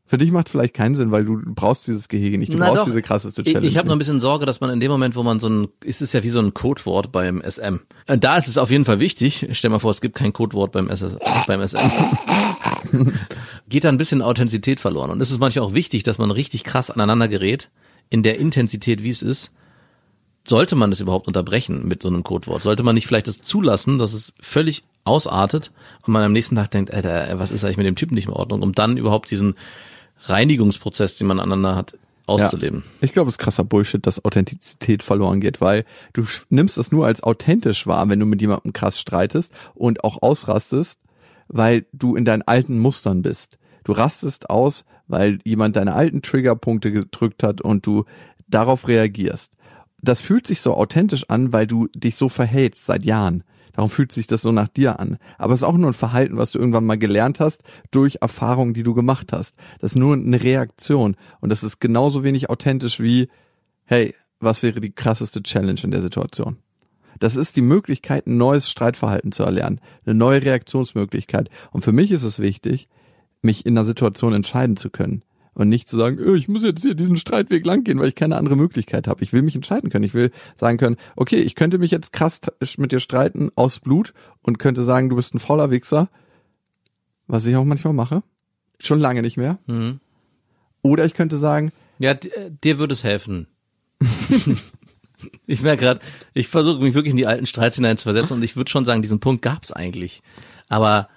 [0.09, 2.53] Für dich macht es vielleicht keinen Sinn, weil du brauchst dieses Gehege nicht.
[2.53, 2.85] Du Na brauchst doch.
[2.85, 3.67] diese krasseste Ich, Challenge.
[3.67, 5.67] ich habe noch ein bisschen Sorge, dass man in dem Moment, wo man so ein,
[5.83, 7.79] ist es ja wie so ein Codewort beim SM.
[8.07, 9.47] Äh, Da ist es auf jeden Fall wichtig.
[9.51, 11.77] Stell mal vor, es gibt kein Codewort beim, SS, beim SM.
[13.69, 15.09] Geht da ein bisschen Authentizität verloren.
[15.11, 17.69] Und es ist manchmal auch wichtig, dass man richtig krass aneinander gerät,
[18.09, 19.51] in der Intensität, wie es ist.
[20.47, 22.63] Sollte man das überhaupt unterbrechen mit so einem Codewort?
[22.63, 25.71] Sollte man nicht vielleicht das zulassen, dass es völlig ausartet
[26.05, 28.33] und man am nächsten Tag denkt, Alter, was ist eigentlich mit dem Typen nicht in
[28.33, 29.55] Ordnung, um dann überhaupt diesen
[30.25, 32.83] Reinigungsprozess, den man aneinander hat, auszuleben.
[32.85, 32.91] Ja.
[33.01, 37.05] Ich glaube, es ist krasser Bullshit, dass Authentizität verloren geht, weil du nimmst das nur
[37.05, 40.99] als authentisch wahr, wenn du mit jemandem krass streitest und auch ausrastest,
[41.47, 43.57] weil du in deinen alten Mustern bist.
[43.83, 48.03] Du rastest aus, weil jemand deine alten Triggerpunkte gedrückt hat und du
[48.47, 49.53] darauf reagierst.
[50.01, 53.43] Das fühlt sich so authentisch an, weil du dich so verhältst seit Jahren.
[53.77, 55.19] Darum fühlt sich das so nach dir an.
[55.37, 57.61] Aber es ist auch nur ein Verhalten, was du irgendwann mal gelernt hast
[57.91, 59.55] durch Erfahrungen, die du gemacht hast.
[59.79, 61.15] Das ist nur eine Reaktion.
[61.41, 63.29] Und das ist genauso wenig authentisch wie,
[63.85, 66.57] hey, was wäre die krasseste Challenge in der Situation?
[67.19, 71.51] Das ist die Möglichkeit, ein neues Streitverhalten zu erlernen, eine neue Reaktionsmöglichkeit.
[71.69, 72.87] Und für mich ist es wichtig,
[73.43, 75.21] mich in einer Situation entscheiden zu können.
[75.57, 78.37] Und nicht zu sagen, "Äh, ich muss jetzt hier diesen Streitweg langgehen, weil ich keine
[78.37, 79.23] andere Möglichkeit habe.
[79.23, 80.03] Ich will mich entscheiden können.
[80.05, 82.41] Ich will sagen können, okay, ich könnte mich jetzt krass
[82.77, 86.09] mit dir streiten aus Blut und könnte sagen, du bist ein fauler Wichser,
[87.25, 88.21] was ich auch manchmal mache.
[88.79, 89.57] Schon lange nicht mehr.
[89.65, 89.99] Mhm.
[90.83, 93.47] Oder ich könnte sagen, Ja, äh, dir würde es helfen.
[95.47, 96.01] ich merke gerade,
[96.35, 99.19] ich versuche mich wirklich in die alten Streits hineinzuversetzen und ich würde schon sagen, diesen
[99.19, 100.21] Punkt gab es eigentlich.
[100.69, 101.09] Aber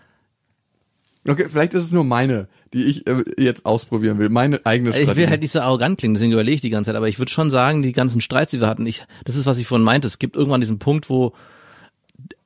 [1.29, 4.29] okay, vielleicht ist es nur meine, die ich äh, jetzt ausprobieren will.
[4.29, 5.29] Meine eigene ich will Strategie.
[5.29, 6.97] halt nicht so arrogant klingen, deswegen überlege ich die ganze Zeit.
[6.97, 9.59] Aber ich würde schon sagen, die ganzen Streits, die wir hatten, ich, das ist, was
[9.59, 11.33] ich vorhin meinte, es gibt irgendwann diesen Punkt, wo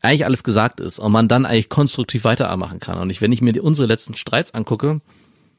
[0.03, 2.99] eigentlich alles gesagt ist und man dann eigentlich konstruktiv weitermachen kann.
[2.99, 5.01] Und ich, wenn ich mir die, unsere letzten Streits angucke,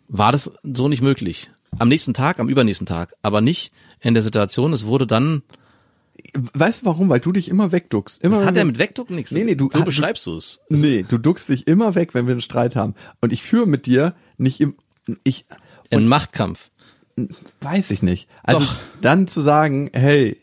[0.08, 1.50] war das so nicht möglich.
[1.78, 4.72] Am nächsten Tag, am übernächsten Tag, aber nicht in der Situation.
[4.72, 5.42] Es wurde dann
[6.34, 7.10] Weißt du warum?
[7.10, 8.22] Weil du dich immer wegduckst.
[8.22, 9.32] Immer Das hat ja mit Wegducken nichts.
[9.32, 10.60] Nee, nee, du- so du- beschreibst du es.
[10.70, 12.96] Nee, du duckst dich immer weg, wenn wir einen Streit haben.
[13.22, 14.76] Und ich führe mit dir nicht im,
[15.24, 15.46] ich,
[15.92, 16.70] Ein Machtkampf.
[17.62, 18.28] weiß ich nicht.
[18.44, 18.76] Also Doch.
[19.02, 20.38] dann zu sagen, hey,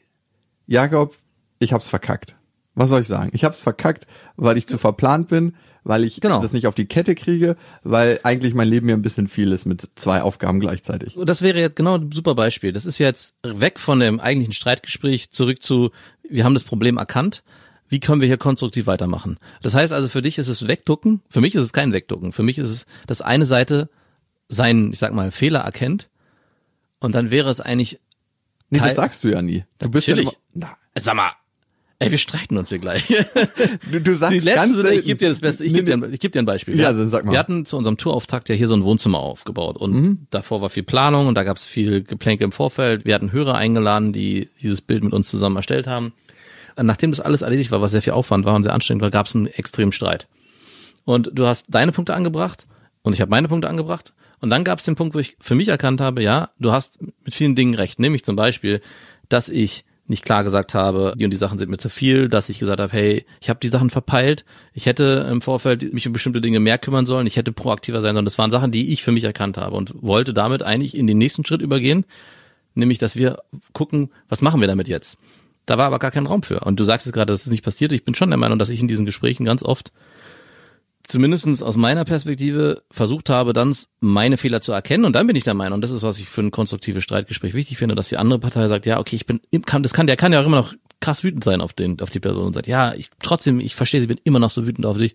[0.67, 1.17] Jakob,
[1.59, 2.37] ich hab's verkackt.
[2.75, 3.31] Was soll ich sagen?
[3.35, 4.07] Ich hab's verkackt,
[4.37, 5.55] weil ich zu verplant bin,
[5.85, 6.41] weil ich Genau.
[6.41, 9.67] das nicht auf die Kette kriege, weil eigentlich mein Leben mir ein bisschen viel ist
[9.67, 11.19] mit zwei Aufgaben gleichzeitig.
[11.25, 12.73] Das wäre jetzt genau ein super Beispiel.
[12.73, 15.91] Das ist jetzt weg von dem eigentlichen Streitgespräch zurück zu,
[16.29, 17.43] wir haben das Problem erkannt.
[17.89, 19.39] Wie können wir hier konstruktiv weitermachen?
[19.61, 21.21] Das heißt also, für dich ist es Wegducken.
[21.29, 22.33] Für mich ist es kein Wegducken.
[22.33, 23.91] Für mich ist es, dass eine Seite
[24.49, 26.09] seinen, ich sag mal, Fehler erkennt.
[27.01, 28.01] Und dann wäre es eigentlich,
[28.71, 29.65] Nee, das sagst du ja nie.
[29.79, 30.41] Du bist ja immer, Natürlich.
[30.55, 31.33] na, sag mal,
[32.05, 33.07] ey, wir streiten uns hier gleich.
[33.93, 36.13] du, du sagst Die letzte, ganz ich gebe dir das Beste, ich gebe dir, ein-
[36.13, 36.75] ich geb dir ein Beispiel.
[36.79, 37.33] Ja, Wir- dann sag mal.
[37.33, 40.27] Wir hatten zu unserem Tourauftakt ja hier so ein Wohnzimmer aufgebaut und Mhm.
[40.31, 43.05] davor war viel Planung und da gab es viel Geplänke im Vorfeld.
[43.05, 46.13] Wir hatten Hörer eingeladen, die dieses Bild mit uns zusammen erstellt haben.
[46.77, 49.11] Und nachdem das alles erledigt war, was sehr viel Aufwand war und sehr anstrengend war,
[49.11, 50.27] gab es einen extremen Streit.
[51.05, 52.67] Und du hast deine Punkte angebracht
[53.03, 54.15] und ich habe meine Punkte angebracht.
[54.41, 56.99] Und dann gab es den Punkt, wo ich für mich erkannt habe, ja, du hast
[57.25, 57.99] mit vielen Dingen recht.
[58.01, 58.81] Nämlich zum Beispiel,
[59.29, 62.49] dass ich nicht klar gesagt habe, die und die Sachen sind mir zu viel, dass
[62.49, 66.13] ich gesagt habe, hey, ich habe die Sachen verpeilt, ich hätte im Vorfeld mich um
[66.13, 68.25] bestimmte Dinge mehr kümmern sollen, ich hätte proaktiver sein sollen.
[68.25, 71.19] Das waren Sachen, die ich für mich erkannt habe und wollte damit eigentlich in den
[71.19, 72.05] nächsten Schritt übergehen,
[72.75, 73.39] nämlich, dass wir
[73.73, 75.19] gucken, was machen wir damit jetzt?
[75.67, 76.61] Da war aber gar kein Raum für.
[76.61, 77.93] Und du sagst es gerade, dass es nicht passiert.
[77.93, 79.93] Ich bin schon der Meinung, dass ich in diesen Gesprächen ganz oft
[81.13, 85.05] zumindestens aus meiner Perspektive versucht habe, dann meine Fehler zu erkennen.
[85.05, 87.55] Und dann bin ich der Meinung, und das ist, was ich für ein konstruktives Streitgespräch
[87.55, 90.17] wichtig finde, dass die andere Partei sagt, ja, okay, ich bin, kann, das kann, der
[90.17, 92.67] kann ja auch immer noch krass wütend sein auf den, auf die Person und sagt,
[92.67, 95.15] ja, ich, trotzdem, ich verstehe, sie bin immer noch so wütend auf dich.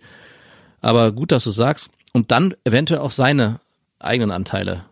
[0.80, 1.92] Aber gut, dass du sagst.
[2.14, 3.60] Und dann eventuell auch seine
[4.00, 4.86] eigenen Anteile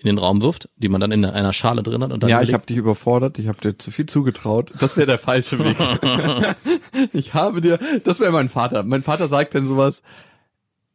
[0.00, 2.10] in den Raum wirft, die man dann in einer Schale drin hat.
[2.10, 4.72] Und dann Ja, ich habe dich überfordert, ich habe dir zu viel zugetraut.
[4.80, 5.76] Das wäre der falsche Weg.
[7.12, 8.82] ich habe dir, das wäre mein Vater.
[8.82, 10.02] Mein Vater sagt dann sowas,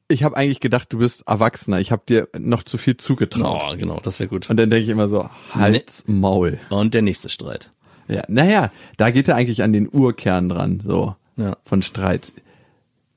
[0.07, 3.61] ich habe eigentlich gedacht, du bist Erwachsener, ich habe dir noch zu viel zugetraut.
[3.73, 4.49] Oh, genau, das wäre gut.
[4.49, 6.59] Und dann denke ich immer so, Hals, Maul.
[6.69, 7.71] Und der nächste Streit.
[8.07, 11.57] Ja, naja, da geht er eigentlich an den Urkern dran, so, Ja.
[11.63, 12.33] von Streit.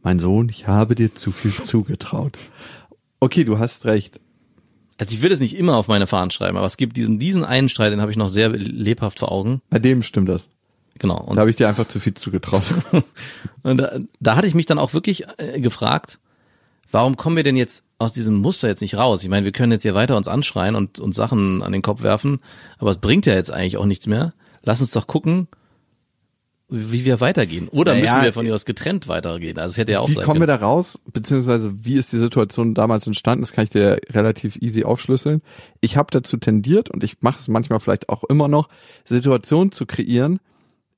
[0.03, 2.39] Mein Sohn, ich habe dir zu viel zugetraut.
[3.21, 4.21] Okay, du hast recht.
[4.99, 7.45] Also ich will es nicht immer auf meine Fahnen schreiben, aber es gibt diesen, diesen
[7.45, 9.63] einen Streit, den habe ich noch sehr lebhaft vor Augen.
[9.71, 10.51] Bei dem stimmt das.
[10.99, 11.19] Genau.
[11.21, 12.65] Und Da habe ich dir einfach zu viel zugetraut.
[13.63, 16.19] Und da, da hatte ich mich dann auch wirklich äh, gefragt,
[16.91, 19.23] warum kommen wir denn jetzt aus diesem Muster jetzt nicht raus?
[19.23, 22.03] Ich meine, wir können jetzt hier weiter uns anschreien und, und Sachen an den Kopf
[22.03, 22.41] werfen,
[22.79, 24.35] aber es bringt ja jetzt eigentlich auch nichts mehr.
[24.65, 25.47] Lass uns doch gucken,
[26.69, 27.69] wie wir weitergehen.
[27.69, 29.59] Oder Naja, müssen wir von ihr aus getrennt weitergehen?
[29.59, 30.61] Also es hätte ja auch Wie kommen wir können.
[30.61, 31.01] da raus?
[31.13, 33.43] Beziehungsweise wie ist die Situation damals entstanden?
[33.43, 35.41] Das kann ich dir relativ easy aufschlüsseln.
[35.81, 38.69] Ich habe dazu tendiert und ich mache es manchmal vielleicht auch immer noch,
[39.07, 40.41] Situationen zu kreieren,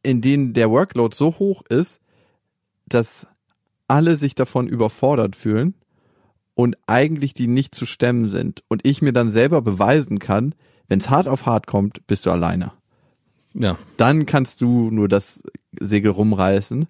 [0.02, 2.00] in denen der Workload so hoch ist,
[2.86, 3.26] dass
[3.86, 5.74] alle sich davon überfordert fühlen
[6.54, 8.64] und eigentlich die nicht zu stemmen sind.
[8.68, 10.54] Und ich mir dann selber beweisen kann,
[10.88, 12.72] wenn es hart auf hart kommt, bist du alleine
[13.54, 15.42] Ja, dann kannst du nur das
[15.78, 16.86] Segel rumreißen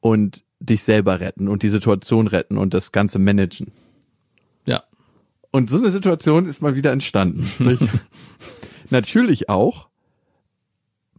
[0.00, 3.72] und dich selber retten und die Situation retten und das Ganze managen.
[4.64, 4.84] ja,
[5.50, 7.48] Und so eine Situation ist mal wieder entstanden.
[8.90, 9.88] Natürlich auch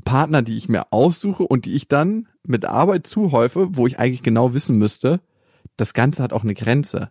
[0.06, 4.24] Partner, die ich mir aussuche und die ich dann mit Arbeit zuhäufe, wo ich eigentlich
[4.24, 5.22] genau wissen müsste,
[5.78, 7.10] das Ganze hat auch eine Grenze.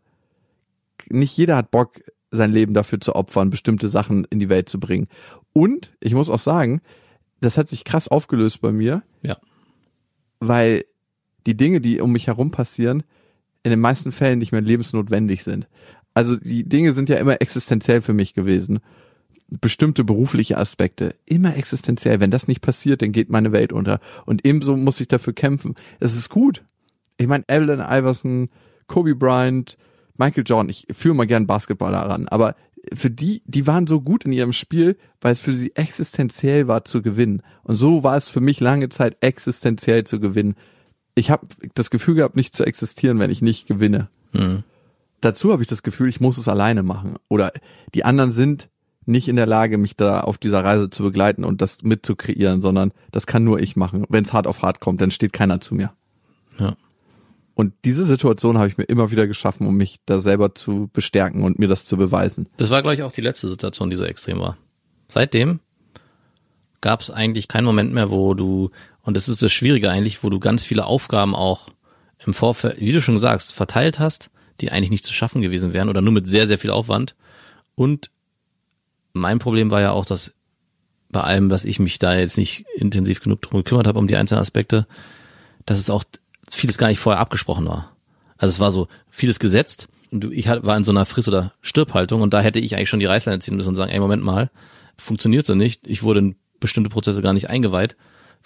[1.09, 4.81] Nicht jeder hat Bock, sein Leben dafür zu opfern, bestimmte Sachen in die Welt zu
[4.81, 5.09] bringen.
[5.53, 6.81] Und ich muss auch sagen,
[7.41, 9.37] das hat sich krass aufgelöst bei mir, ja.
[10.49, 10.85] Weil
[11.47, 13.03] die Dinge, die um mich herum passieren,
[13.63, 15.69] in den meisten Fällen nicht mehr lebensnotwendig sind.
[16.15, 18.81] Also die Dinge sind ja immer existenziell für mich gewesen.
[19.49, 22.21] Bestimmte berufliche Aspekte, immer existenziell.
[22.21, 24.01] Wenn das nicht passiert, dann geht meine Welt unter.
[24.27, 25.75] Und ebenso muss ich dafür kämpfen.
[26.01, 26.65] Es ist gut.
[27.19, 28.49] Ich meine, Allen Iverson,
[28.87, 29.77] Kobe Bryant,
[30.17, 32.57] Michael Jordan, ich führe mal gern Basketballer ran, aber
[32.93, 36.85] für die, die waren so gut in ihrem Spiel, weil es für sie existenziell war
[36.85, 37.43] zu gewinnen.
[37.63, 40.57] Und so war es für mich lange Zeit existenziell zu gewinnen.
[41.15, 44.09] Ich habe das Gefühl gehabt, nicht zu existieren, wenn ich nicht gewinne.
[44.33, 44.65] Hm.
[45.21, 47.15] Dazu habe ich das Gefühl, ich muss es alleine machen.
[47.29, 47.53] Oder
[47.95, 48.69] die anderen sind
[49.07, 52.93] nicht in der Lage, mich da auf dieser Reise zu begleiten und das mitzukreieren, sondern
[53.11, 54.07] das kann nur ich machen.
[54.09, 55.93] Wenn es hart auf hart kommt, dann steht keiner zu mir.
[56.59, 56.77] Ja.
[57.55, 61.45] Und diese Situation habe ich mir immer wieder geschaffen, um mich da selber zu bestärken
[61.45, 62.49] und mir das zu beweisen.
[62.57, 64.57] Das war, glaube ich, auch die letzte Situation, die so extrem war.
[65.09, 65.61] Seitdem
[66.81, 68.71] gab es eigentlich keinen Moment mehr, wo du,
[69.03, 71.69] und das ist das Schwierige eigentlich, wo du ganz viele Aufgaben auch
[72.25, 75.89] im Vorfeld, wie du schon sagst, verteilt hast, die eigentlich nicht zu schaffen gewesen wären
[75.89, 77.15] oder nur mit sehr, sehr viel Aufwand.
[77.75, 78.11] Und
[79.13, 80.35] mein Problem war ja auch, dass
[81.11, 84.17] bei allem, dass ich mich da jetzt nicht intensiv genug drum gekümmert habe, um die
[84.17, 84.87] einzelnen Aspekte,
[85.67, 86.05] dass es auch
[86.55, 87.93] vieles gar nicht vorher abgesprochen war.
[88.37, 92.21] Also es war so vieles gesetzt und ich war in so einer Friss- oder Stirbhaltung
[92.21, 94.51] und da hätte ich eigentlich schon die Reißleine ziehen müssen und sagen, ey, Moment mal,
[94.97, 95.87] funktioniert so nicht.
[95.87, 97.97] Ich wurde in bestimmte Prozesse gar nicht eingeweiht.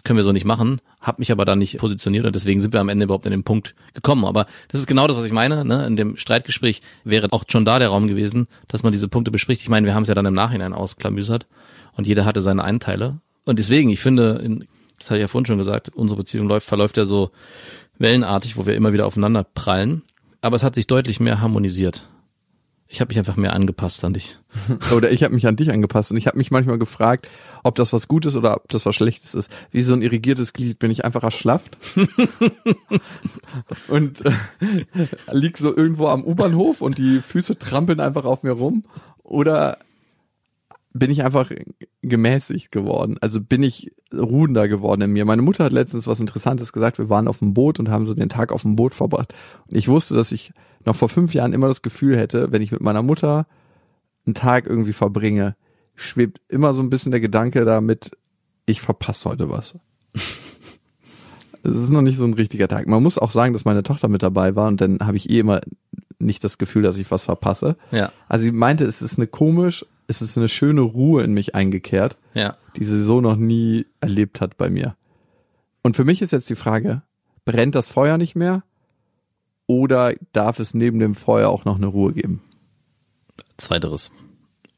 [0.05, 2.81] Können wir so nicht machen, habe mich aber da nicht positioniert und deswegen sind wir
[2.81, 4.25] am Ende überhaupt in den Punkt gekommen.
[4.25, 5.65] Aber das ist genau das, was ich meine.
[5.65, 5.85] Ne?
[5.85, 9.63] In dem Streitgespräch wäre auch schon da der Raum gewesen, dass man diese Punkte bespricht.
[9.63, 11.47] Ich meine, wir haben es ja dann im Nachhinein ausklamüsert
[11.95, 13.19] und jeder hatte seine Anteile.
[13.45, 16.69] Und deswegen, ich finde, in, das hatte ich ja vorhin schon gesagt, unsere Beziehung läuft,
[16.69, 17.31] verläuft ja so
[17.99, 20.03] wellenartig, wo wir immer wieder aufeinander prallen.
[20.41, 22.09] Aber es hat sich deutlich mehr harmonisiert.
[22.89, 24.39] Ich habe mich einfach mehr angepasst an dich.
[24.95, 27.29] Oder ich habe mich an dich angepasst und ich habe mich manchmal gefragt,
[27.65, 29.51] ob das was Gutes oder ob das was Schlechtes ist.
[29.73, 31.77] Wie so ein irrigiertes Glied bin ich einfach erschlafft
[33.89, 34.31] und äh,
[35.33, 38.85] lieg so irgendwo am U-Bahnhof und die Füße trampeln einfach auf mir rum.
[39.25, 39.79] Oder
[40.99, 41.51] bin ich einfach
[42.03, 43.17] gemäßigt geworden.
[43.21, 45.25] Also bin ich ruhender geworden in mir.
[45.25, 46.99] Meine Mutter hat letztens was Interessantes gesagt.
[46.99, 49.35] Wir waren auf dem Boot und haben so den Tag auf dem Boot verbracht.
[49.67, 50.53] Und ich wusste, dass ich
[50.85, 53.47] noch vor fünf Jahren immer das Gefühl hätte, wenn ich mit meiner Mutter
[54.25, 55.57] einen Tag irgendwie verbringe,
[55.95, 58.11] schwebt immer so ein bisschen der Gedanke damit,
[58.67, 59.75] ich verpasse heute was.
[61.63, 62.87] Es ist noch nicht so ein richtiger Tag.
[62.87, 65.41] Man muss auch sagen, dass meine Tochter mit dabei war und dann habe ich eh
[65.41, 65.61] immer
[66.19, 67.77] nicht das Gefühl, dass ich was verpasse.
[67.91, 71.55] Ja, Also sie meinte, es ist eine komisch, es ist eine schöne Ruhe in mich
[71.55, 72.57] eingekehrt, ja.
[72.77, 74.97] die sie so noch nie erlebt hat bei mir.
[75.83, 77.03] Und für mich ist jetzt die Frage,
[77.45, 78.63] brennt das Feuer nicht mehr?
[79.67, 82.43] Oder darf es neben dem Feuer auch noch eine Ruhe geben?
[83.57, 84.11] Zweiteres.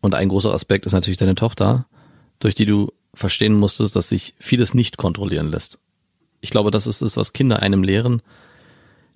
[0.01, 1.87] Und ein großer Aspekt ist natürlich deine Tochter,
[2.39, 5.79] durch die du verstehen musstest, dass sich vieles nicht kontrollieren lässt.
[6.41, 8.23] Ich glaube, das ist es, was Kinder einem lehren,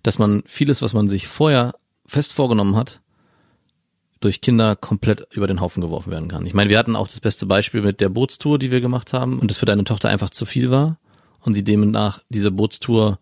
[0.03, 3.01] dass man vieles, was man sich vorher fest vorgenommen hat,
[4.25, 6.47] durch Kinder komplett über den Haufen geworfen werden kann.
[6.47, 9.39] Ich meine, wir hatten auch das beste Beispiel mit der Bootstour, die wir gemacht haben
[9.39, 10.99] und das für deine Tochter einfach zu viel war
[11.41, 13.19] und sie demnach diese Bootstour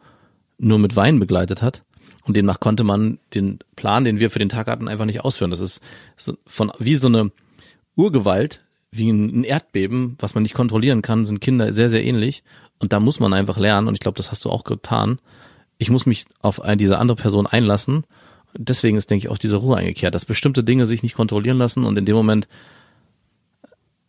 [0.59, 1.83] nur mit Wein begleitet hat.
[2.25, 5.51] Und demnach konnte man den Plan, den wir für den Tag hatten, einfach nicht ausführen.
[5.51, 5.81] Das ist
[6.17, 7.33] so von wie so eine
[7.97, 12.45] Urgewalt, wie ein Erdbeben, was man nicht kontrollieren kann, sind Kinder sehr, sehr ähnlich.
[12.79, 15.19] Und da muss man einfach lernen, und ich glaube, das hast du auch getan.
[15.79, 18.05] Ich muss mich auf diese andere Person einlassen.
[18.57, 21.85] Deswegen ist, denke ich, auch diese Ruhe eingekehrt, dass bestimmte Dinge sich nicht kontrollieren lassen
[21.85, 22.49] und in dem Moment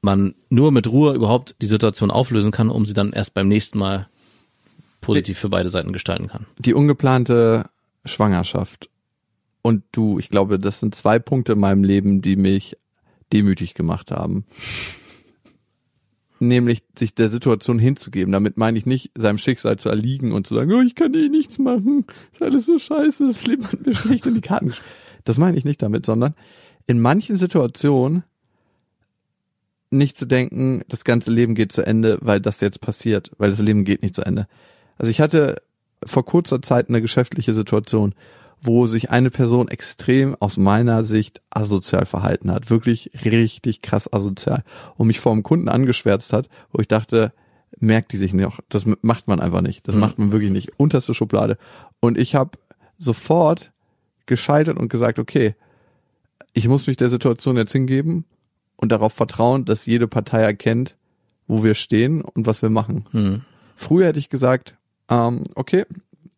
[0.02, 3.78] man nur mit Ruhe überhaupt die Situation auflösen kann, um sie dann erst beim nächsten
[3.78, 4.08] Mal
[5.00, 6.48] positiv für beide Seiten gestalten kann.
[6.58, 7.66] Die ungeplante
[8.06, 8.90] Schwangerschaft
[9.62, 12.78] und du, ich glaube, das sind zwei Punkte in meinem Leben, die mich
[13.32, 14.46] demütig gemacht haben.
[16.44, 18.32] Nämlich sich der Situation hinzugeben.
[18.32, 21.30] Damit meine ich nicht, seinem Schicksal zu erliegen und zu sagen, oh, ich kann eh
[21.30, 22.06] nichts machen.
[22.34, 24.82] Ist alles so scheiße, das Leben hat mir schlecht in die Karten gesch-"
[25.24, 26.34] Das meine ich nicht damit, sondern
[26.88, 28.24] in manchen Situationen
[29.92, 33.60] nicht zu denken, das ganze Leben geht zu Ende, weil das jetzt passiert, weil das
[33.60, 34.48] Leben geht nicht zu Ende.
[34.98, 35.62] Also ich hatte
[36.04, 38.16] vor kurzer Zeit eine geschäftliche Situation,
[38.62, 42.70] wo sich eine Person extrem aus meiner Sicht asozial verhalten hat.
[42.70, 44.64] Wirklich richtig krass asozial.
[44.98, 47.34] Und mich vor einem Kunden angeschwärzt hat, wo ich dachte,
[47.80, 48.60] merkt die sich noch.
[48.70, 49.88] Das macht man einfach nicht.
[49.88, 50.02] Das Mhm.
[50.02, 50.78] macht man wirklich nicht.
[50.78, 51.58] Unterste Schublade.
[52.00, 52.52] Und ich habe
[53.00, 53.72] sofort
[54.28, 55.56] gescheitert und gesagt, okay,
[56.54, 58.26] ich muss mich der Situation jetzt hingeben
[58.76, 60.96] und darauf vertrauen, dass jede Partei erkennt,
[61.48, 63.06] wo wir stehen und was wir machen.
[63.12, 63.42] Hm.
[63.76, 64.76] Früher hätte ich gesagt,
[65.10, 65.86] ähm, okay,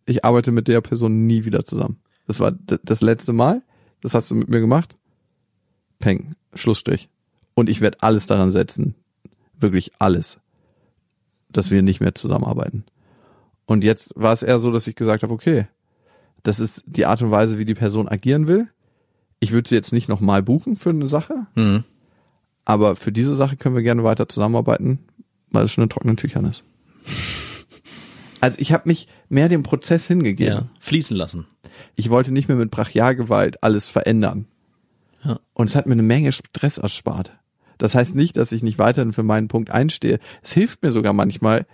[0.06, 1.98] ich arbeite mit der Person nie wieder zusammen.
[2.28, 3.62] Das war das letzte Mal.
[4.02, 4.96] Das hast du mit mir gemacht.
[6.00, 7.10] Peng, Schlussstrich.
[7.54, 8.96] Und ich werde alles daran setzen,
[9.60, 10.40] wirklich alles,
[11.50, 12.84] dass wir nicht mehr zusammenarbeiten.
[13.66, 15.68] Und jetzt war es eher so, dass ich gesagt habe, okay,
[16.42, 18.68] das ist die Art und Weise, wie die Person agieren will.
[19.40, 21.84] Ich würde sie jetzt nicht nochmal buchen für eine Sache, Hm.
[22.66, 25.00] aber für diese Sache können wir gerne weiter zusammenarbeiten,
[25.52, 26.64] weil es schon in trockenen Tüchern ist.
[28.44, 30.54] Also ich habe mich mehr dem Prozess hingegeben.
[30.54, 30.70] Ja.
[30.82, 31.48] Fließen lassen.
[31.96, 34.48] Ich wollte nicht mehr mit Brachialgewalt alles verändern.
[35.24, 35.40] Ja.
[35.54, 37.32] Und es hat mir eine Menge Stress erspart.
[37.78, 40.20] Das heißt nicht, dass ich nicht weiterhin für meinen Punkt einstehe.
[40.42, 41.66] Es hilft mir sogar manchmal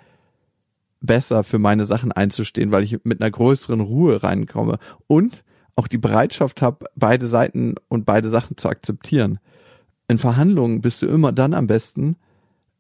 [1.01, 4.77] besser für meine Sachen einzustehen, weil ich mit einer größeren Ruhe reinkomme
[5.07, 5.43] und
[5.75, 9.39] auch die Bereitschaft habe, beide Seiten und beide Sachen zu akzeptieren.
[10.07, 12.15] In Verhandlungen bist du immer dann am besten,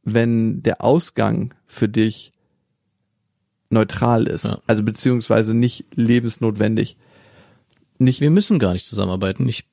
[0.03, 2.33] wenn der Ausgang für dich
[3.69, 4.45] neutral ist.
[4.45, 4.59] Ja.
[4.67, 6.97] Also beziehungsweise nicht lebensnotwendig.
[7.97, 9.47] Nicht Wir müssen gar nicht zusammenarbeiten.
[9.47, 9.65] Ich,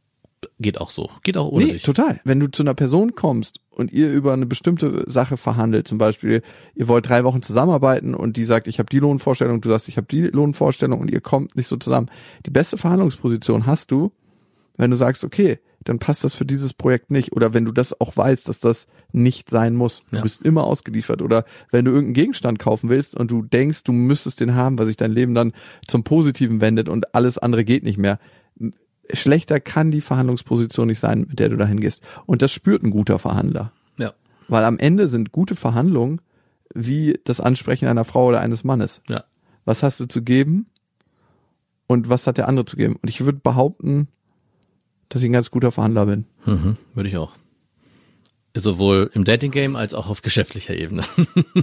[0.58, 1.10] geht auch so.
[1.22, 1.82] Geht auch ohne nee, dich.
[1.82, 2.20] total.
[2.24, 6.42] Wenn du zu einer Person kommst und ihr über eine bestimmte Sache verhandelt, zum Beispiel,
[6.74, 9.96] ihr wollt drei Wochen zusammenarbeiten und die sagt, ich habe die Lohnvorstellung, du sagst, ich
[9.96, 12.10] habe die Lohnvorstellung und ihr kommt nicht so zusammen.
[12.44, 14.12] Die beste Verhandlungsposition hast du,
[14.76, 17.32] wenn du sagst, okay, dann passt das für dieses Projekt nicht.
[17.32, 20.04] Oder wenn du das auch weißt, dass das nicht sein muss.
[20.10, 20.22] Du Ja.
[20.22, 21.22] bist immer ausgeliefert.
[21.22, 24.86] Oder wenn du irgendeinen Gegenstand kaufen willst und du denkst, du müsstest den haben, weil
[24.86, 25.52] sich dein Leben dann
[25.86, 28.18] zum Positiven wendet und alles andere geht nicht mehr.
[29.12, 32.02] Schlechter kann die Verhandlungsposition nicht sein, mit der du dahin gehst.
[32.26, 33.72] Und das spürt ein guter Verhandler.
[33.96, 34.12] Ja.
[34.48, 36.20] Weil am Ende sind gute Verhandlungen
[36.74, 39.02] wie das Ansprechen einer Frau oder eines Mannes.
[39.08, 39.24] Ja.
[39.64, 40.66] Was hast du zu geben
[41.86, 42.96] und was hat der andere zu geben?
[43.00, 44.08] Und ich würde behaupten,
[45.08, 46.24] dass ich ein ganz guter Verhandler bin.
[46.44, 47.32] Mhm, würde ich auch.
[48.58, 51.02] Sowohl im Dating-Game als auch auf geschäftlicher Ebene.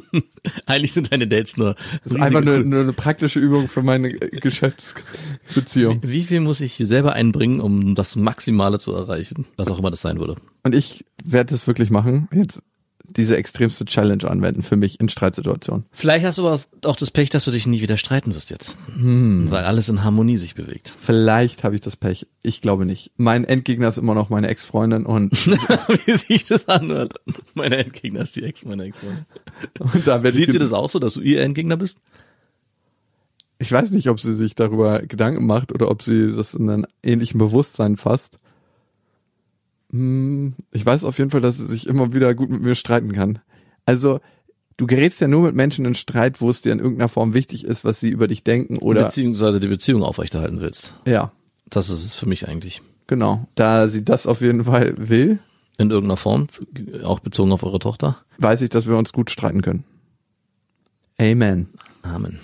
[0.67, 1.75] Eigentlich sind deine Dates nur.
[2.03, 6.01] Das ist einfach nur, nur eine praktische Übung für meine Geschäftsbeziehung.
[6.03, 9.47] Wie viel muss ich selber einbringen, um das Maximale zu erreichen?
[9.57, 10.35] Was auch immer das sein würde.
[10.61, 12.29] Und ich werde das wirklich machen.
[12.31, 12.61] Jetzt
[13.17, 15.85] diese extremste Challenge anwenden für mich in Streitsituationen.
[15.91, 18.77] Vielleicht hast du aber auch das Pech, dass du dich nie wieder streiten wirst jetzt.
[19.51, 20.93] Weil alles in Harmonie sich bewegt.
[20.99, 22.27] Vielleicht habe ich das Pech.
[22.41, 23.11] Ich glaube nicht.
[23.17, 25.31] Mein Endgegner ist immer noch meine Ex-Freundin und,
[26.05, 27.15] Wie sich das anhört.
[27.53, 29.25] Meine Endgegner ist die Ex meiner Ex-Freundin.
[30.31, 31.97] Sieht sie das auch so, dass du ihr Endgegner bist?
[33.59, 36.85] Ich weiß nicht, ob sie sich darüber Gedanken macht oder ob sie das in einem
[37.01, 38.39] ähnlichen Bewusstsein fasst.
[39.93, 43.13] Hm, Ich weiß auf jeden Fall, dass sie sich immer wieder gut mit mir streiten
[43.13, 43.39] kann.
[43.85, 44.19] Also,
[44.77, 47.63] du gerätst ja nur mit Menschen in Streit, wo es dir in irgendeiner Form wichtig
[47.63, 50.95] ist, was sie über dich denken oder, Beziehungsweise die Beziehung aufrechterhalten willst.
[51.05, 51.31] ja,
[51.69, 52.81] Das ist es für mich eigentlich.
[53.07, 53.47] genau.
[53.55, 55.39] Da sie das auf jeden Fall will,
[55.77, 56.47] In irgendeiner Form,
[57.03, 58.17] auch bezogen auf eure Tochter.
[58.39, 59.83] weiß ich, dass wir uns gut streiten können.
[61.19, 61.69] Amen.
[62.01, 62.39] Amen.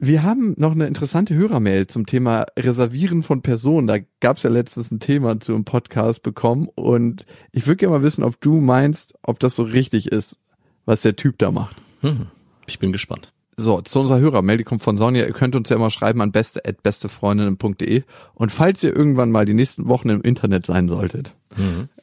[0.00, 3.88] Wir haben noch eine interessante Hörermail zum Thema Reservieren von Personen.
[3.88, 7.96] Da gab es ja letztens ein Thema zu einem Podcast bekommen und ich würde gerne
[7.96, 10.36] mal wissen, ob du meinst, ob das so richtig ist,
[10.84, 11.76] was der Typ da macht.
[12.02, 12.26] Hm.
[12.68, 13.32] Ich bin gespannt.
[13.56, 15.26] So, zu unserer Hörermail, die kommt von Sonja.
[15.26, 19.88] Ihr könnt uns ja immer schreiben an beste@bestefreundinnen.de und falls ihr irgendwann mal die nächsten
[19.88, 21.34] Wochen im Internet sein solltet,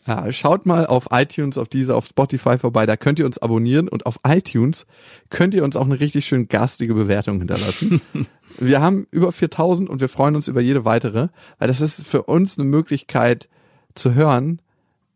[0.08, 2.86] ja, schaut mal auf iTunes, auf diese, auf Spotify vorbei.
[2.86, 4.86] Da könnt ihr uns abonnieren und auf iTunes
[5.30, 8.02] könnt ihr uns auch eine richtig schön garstige Bewertung hinterlassen.
[8.60, 12.24] wir haben über 4000 und wir freuen uns über jede weitere, weil das ist für
[12.24, 13.50] uns eine Möglichkeit
[13.96, 14.62] zu hören,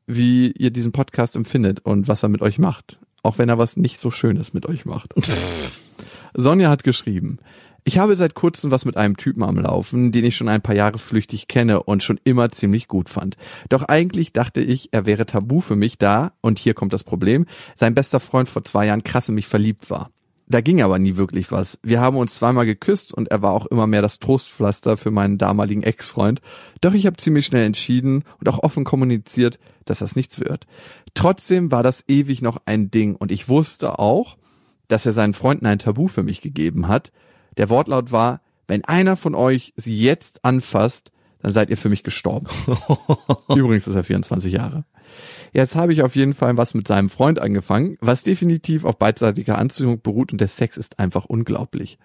[0.08, 2.98] wie ihr diesen Podcast empfindet und was er mit euch macht.
[3.22, 5.14] Auch wenn er was nicht so Schönes mit euch macht.
[6.34, 7.38] Sonja hat geschrieben,
[7.84, 10.76] ich habe seit kurzem was mit einem Typen am Laufen, den ich schon ein paar
[10.76, 13.38] Jahre flüchtig kenne und schon immer ziemlich gut fand.
[13.70, 17.46] Doch eigentlich dachte ich, er wäre tabu für mich da, und hier kommt das Problem,
[17.76, 20.12] sein bester Freund vor zwei Jahren krass in mich verliebt war.
[20.52, 21.78] Da ging aber nie wirklich was.
[21.84, 25.38] Wir haben uns zweimal geküsst und er war auch immer mehr das Trostpflaster für meinen
[25.38, 26.42] damaligen Ex-Freund.
[26.82, 30.66] Doch ich habe ziemlich schnell entschieden und auch offen kommuniziert, dass das nichts wird.
[31.14, 34.38] Trotzdem war das ewig noch ein Ding und ich wusste auch,
[34.88, 37.12] dass er seinen Freunden ein Tabu für mich gegeben hat.
[37.58, 42.04] Der Wortlaut war, wenn einer von euch sie jetzt anfasst, dann seid ihr für mich
[42.04, 42.48] gestorben.
[43.50, 44.86] Übrigens ist er 24 Jahre.
[45.54, 49.58] Jetzt habe ich auf jeden Fall was mit seinem Freund angefangen, was definitiv auf beidseitiger
[49.58, 51.98] Anziehung beruht und der Sex ist einfach unglaublich.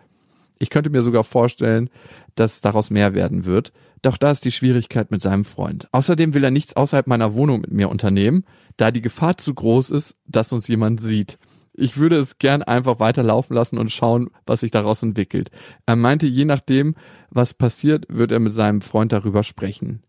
[0.58, 1.90] Ich könnte mir sogar vorstellen,
[2.36, 3.72] dass daraus mehr werden wird.
[4.02, 5.88] Doch da ist die Schwierigkeit mit seinem Freund.
[5.92, 8.44] Außerdem will er nichts außerhalb meiner Wohnung mit mir unternehmen,
[8.76, 11.38] da die Gefahr zu groß ist, dass uns jemand sieht.
[11.76, 15.50] Ich würde es gern einfach weiterlaufen lassen und schauen, was sich daraus entwickelt.
[15.86, 16.94] Er meinte, je nachdem,
[17.30, 20.02] was passiert, wird er mit seinem Freund darüber sprechen.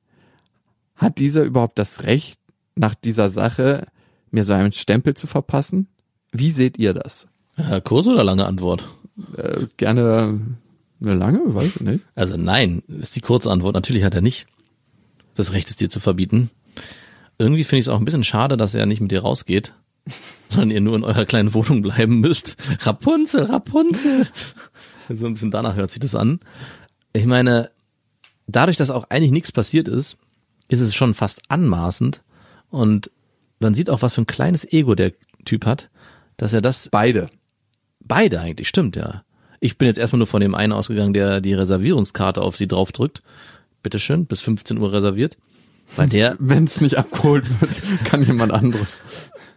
[0.95, 2.39] Hat dieser überhaupt das Recht,
[2.76, 3.88] nach dieser Sache
[4.32, 5.88] mir so einen Stempel zu verpassen?
[6.32, 7.28] Wie seht ihr das?
[7.57, 8.88] Ja, kurze oder lange Antwort?
[9.38, 10.39] Äh, gerne
[11.01, 12.03] eine lange, weiß ich nicht.
[12.16, 13.74] Also nein, ist die kurze Antwort.
[13.74, 14.47] Natürlich hat er nicht
[15.36, 16.49] das Recht, es dir zu verbieten.
[17.38, 19.74] Irgendwie finde ich es auch ein bisschen schade, dass er nicht mit dir rausgeht,
[20.49, 22.56] sondern ihr nur in eurer kleinen Wohnung bleiben müsst.
[22.82, 24.28] Rapunzel, Rapunzel.
[25.08, 26.39] So ein bisschen danach hört sich das an.
[27.14, 27.70] Ich meine,
[28.47, 30.18] dadurch, dass auch eigentlich nichts passiert ist,
[30.68, 32.24] ist es schon fast anmaßend,
[32.76, 33.10] und
[33.60, 35.14] man sieht auch, was für ein kleines Ego der
[35.45, 35.89] Typ hat,
[36.36, 36.89] dass er das.
[36.89, 37.30] Beide.
[38.01, 39.24] Beide eigentlich, stimmt, ja.
[39.62, 43.24] Ich bin jetzt erstmal nur von dem einen ausgegangen, der die Reservierungskarte auf sie draufdrückt.
[43.82, 45.38] Bitteschön, bis 15 Uhr reserviert.
[45.96, 46.36] Weil der.
[46.40, 49.02] Wenn es nicht abgeholt wird, kann jemand anderes.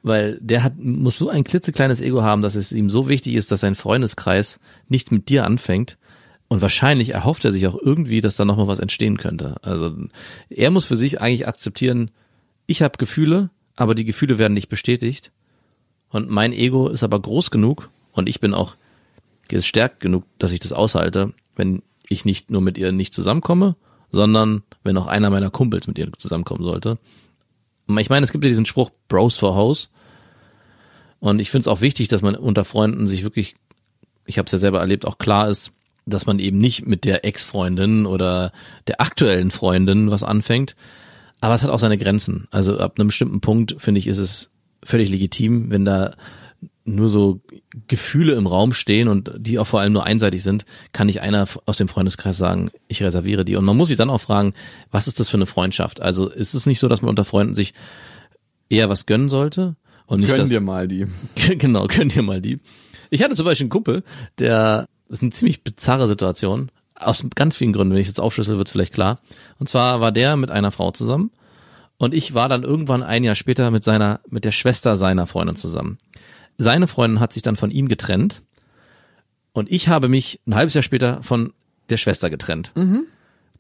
[0.03, 3.51] Weil der hat, muss so ein klitzekleines Ego haben, dass es ihm so wichtig ist,
[3.51, 5.99] dass sein Freundeskreis nichts mit dir anfängt.
[6.49, 9.57] Und wahrscheinlich erhofft er sich auch irgendwie, dass da nochmal was entstehen könnte.
[9.63, 9.95] Also
[10.49, 12.11] er muss für sich eigentlich akzeptieren,
[12.67, 15.31] ich habe Gefühle, aber die Gefühle werden nicht bestätigt.
[16.09, 18.77] Und mein Ego ist aber groß genug und ich bin auch
[19.49, 23.77] gestärkt genug, dass ich das aushalte, wenn ich nicht nur mit ihr nicht zusammenkomme,
[24.11, 26.99] sondern wenn auch einer meiner Kumpels mit ihr zusammenkommen sollte.
[27.99, 29.91] Ich meine, es gibt ja diesen Spruch Bros for House.
[31.21, 33.55] Und ich finde es auch wichtig, dass man unter Freunden sich wirklich,
[34.27, 35.73] ich habe es ja selber erlebt, auch klar ist,
[36.07, 38.53] dass man eben nicht mit der Ex-Freundin oder
[38.87, 40.75] der aktuellen Freundin was anfängt,
[41.41, 42.47] aber es hat auch seine Grenzen.
[42.51, 44.51] Also ab einem bestimmten Punkt, finde ich, ist es
[44.83, 46.15] völlig legitim, wenn da
[46.85, 47.41] nur so
[47.87, 51.47] Gefühle im Raum stehen und die auch vor allem nur einseitig sind, kann nicht einer
[51.67, 53.57] aus dem Freundeskreis sagen, ich reserviere die.
[53.57, 54.55] Und man muss sich dann auch fragen,
[54.91, 56.01] was ist das für eine Freundschaft?
[56.01, 57.75] Also ist es nicht so, dass man unter Freunden sich
[58.69, 59.77] eher was gönnen sollte?
[60.07, 61.07] Und nicht, Gönn dir mal die.
[61.59, 62.59] genau, gönn dir mal die.
[63.11, 64.03] Ich hatte zum Beispiel einen Kumpel,
[64.39, 68.57] der, das ist eine ziemlich bizarre Situation, aus ganz vielen Gründen, wenn ich jetzt aufschlüssel,
[68.57, 69.21] wird es vielleicht klar.
[69.59, 71.31] Und zwar war der mit einer Frau zusammen
[71.99, 75.57] und ich war dann irgendwann ein Jahr später mit seiner, mit der Schwester seiner Freundin
[75.57, 75.99] zusammen.
[76.59, 78.43] Seine Freundin hat sich dann von ihm getrennt
[79.53, 81.53] und ich habe mich ein halbes Jahr später von
[81.89, 82.73] der Schwester getrennt.
[82.75, 83.07] Mhm.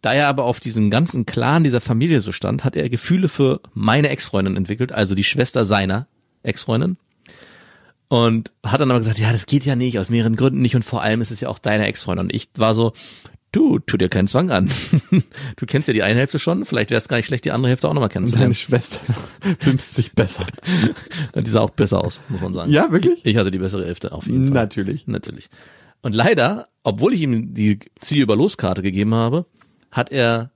[0.01, 3.61] Da er aber auf diesen ganzen Clan dieser Familie so stand, hat er Gefühle für
[3.74, 6.07] meine Ex-Freundin entwickelt, also die Schwester seiner
[6.42, 6.99] Ex-Freundin.
[8.09, 10.84] Und hat dann aber gesagt, ja, das geht ja nicht, aus mehreren Gründen nicht und
[10.84, 12.26] vor allem ist es ja auch deine Ex-Freundin.
[12.26, 12.92] Und ich war so,
[13.53, 14.70] du, tu dir keinen Zwang an.
[15.57, 17.70] du kennst ja die eine Hälfte schon, vielleicht wäre es gar nicht schlecht, die andere
[17.70, 18.55] Hälfte auch nochmal Deine kennenzulernen.
[18.55, 19.01] Schwester
[19.61, 20.46] wimst sich besser.
[21.34, 22.72] Die sah auch besser aus, muss man sagen.
[22.72, 23.24] Ja, wirklich?
[23.24, 24.55] Ich hatte die bessere Hälfte auf jeden Fall.
[24.55, 25.07] Natürlich.
[25.07, 25.49] Natürlich.
[26.03, 29.46] Und leider, obwohl ich ihm die Ziel über Loskarte gegeben habe,
[29.90, 30.51] hat er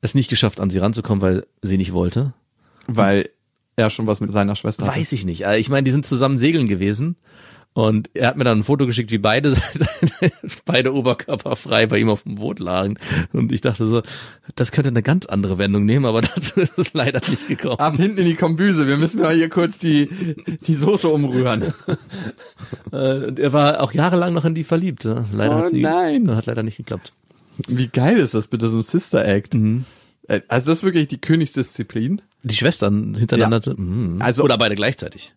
[0.00, 2.34] es nicht geschafft, an sie ranzukommen, weil sie nicht wollte.
[2.86, 3.30] Weil
[3.76, 4.98] er schon was mit seiner Schwester hatte.
[4.98, 5.46] Weiß ich nicht.
[5.46, 7.16] Also Ich meine, die sind zusammen segeln gewesen.
[7.74, 9.52] Und er hat mir dann ein Foto geschickt, wie beide,
[10.64, 12.98] beide Oberkörper frei bei ihm auf dem Boot lagen.
[13.32, 14.02] Und ich dachte so,
[14.54, 17.80] das könnte eine ganz andere Wendung nehmen, aber dazu ist es leider nicht gekommen.
[17.80, 18.86] Ab hinten in die Kombüse.
[18.86, 20.08] Wir müssen mal hier kurz die,
[20.66, 21.74] die Soße umrühren.
[22.92, 25.04] Äh, Und er war auch jahrelang noch in die verliebt.
[25.04, 26.30] Leider Oh nein.
[26.34, 27.12] Hat leider nicht geklappt.
[27.66, 29.54] Wie geil ist das bitte, so ein Sister Act?
[29.54, 32.22] Äh, Also das ist wirklich die Königsdisziplin.
[32.44, 33.60] Die Schwestern hintereinander.
[33.62, 34.16] sind- Mhm.
[34.22, 35.32] Also- Oder beide gleichzeitig.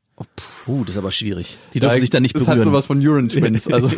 [0.66, 1.58] Puh, das ist aber schwierig.
[1.76, 2.60] Die dürfen sich dann nicht das berühren.
[2.60, 3.68] hat sowas von Urine Twins.
[3.68, 3.92] Also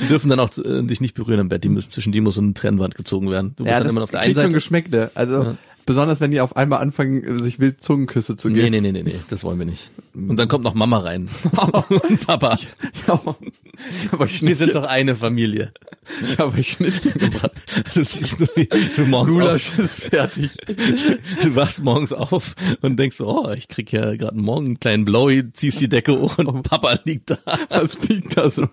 [0.00, 1.62] die dürfen dann auch äh, sich nicht berühren im Bett.
[1.62, 3.52] Die müssen, zwischen die muss so eine Trennwand gezogen werden.
[3.56, 4.54] Du bist ja, dann das immer auf der einen kriegt schon Seite.
[4.54, 5.10] Geschmäckle.
[5.14, 5.56] Also
[5.86, 8.70] besonders wenn die auf einmal anfangen, sich wild Zungenküsse zu Nee, geben.
[8.70, 9.90] nee, nee, nee, nee, das wollen wir nicht.
[10.14, 11.28] Und dann kommt noch Mama rein.
[12.08, 12.58] Und Papa.
[14.12, 15.72] Ja, euch Wir sind doch eine Familie.
[16.22, 17.52] ich habe euch Schnittchen gebracht.
[17.94, 20.50] Du siehst nur, wie du morgens Gulasch ist fertig.
[20.68, 20.76] auf,
[21.42, 25.06] du wachst morgens auf und denkst, so, oh, ich krieg ja gerade morgen einen kleinen
[25.06, 27.38] Blowy, ziehst die Decke hoch und Papa liegt da.
[27.70, 28.68] Was piekt da so?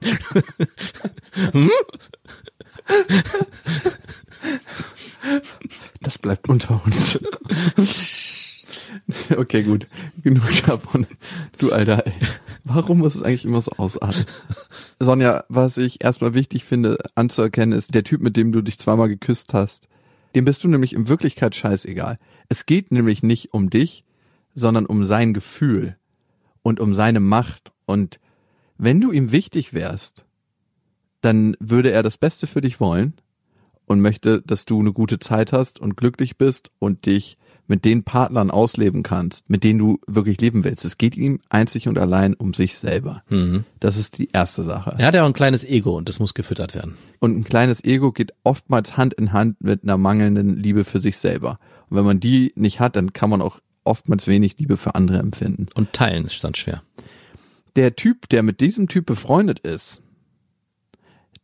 [6.01, 7.19] Das bleibt unter uns.
[9.35, 9.87] Okay, gut.
[10.21, 11.07] Genug davon.
[11.57, 12.13] Du Alter, ey.
[12.63, 14.25] Warum muss es eigentlich immer so ausarten?
[14.99, 19.07] Sonja, was ich erstmal wichtig finde anzuerkennen, ist der Typ, mit dem du dich zweimal
[19.07, 19.87] geküsst hast.
[20.35, 22.19] Dem bist du nämlich in Wirklichkeit scheißegal.
[22.49, 24.03] Es geht nämlich nicht um dich,
[24.55, 25.95] sondern um sein Gefühl
[26.61, 27.71] und um seine Macht.
[27.85, 28.19] Und
[28.77, 30.25] wenn du ihm wichtig wärst,
[31.27, 33.13] dann würde er das Beste für dich wollen
[33.85, 38.05] und möchte, dass du eine gute Zeit hast und glücklich bist und dich mit den
[38.05, 40.85] Partnern ausleben kannst, mit denen du wirklich leben willst.
[40.85, 43.23] Es geht ihm einzig und allein um sich selber.
[43.27, 43.65] Mhm.
[43.81, 44.95] Das ist die erste Sache.
[44.97, 46.95] Er hat ja auch ein kleines Ego und das muss gefüttert werden.
[47.19, 51.17] Und ein kleines Ego geht oftmals Hand in Hand mit einer mangelnden Liebe für sich
[51.17, 51.59] selber.
[51.89, 55.19] Und wenn man die nicht hat, dann kann man auch oftmals wenig Liebe für andere
[55.19, 55.67] empfinden.
[55.73, 56.83] Und teilen ist dann schwer.
[57.75, 60.01] Der Typ, der mit diesem Typ befreundet ist,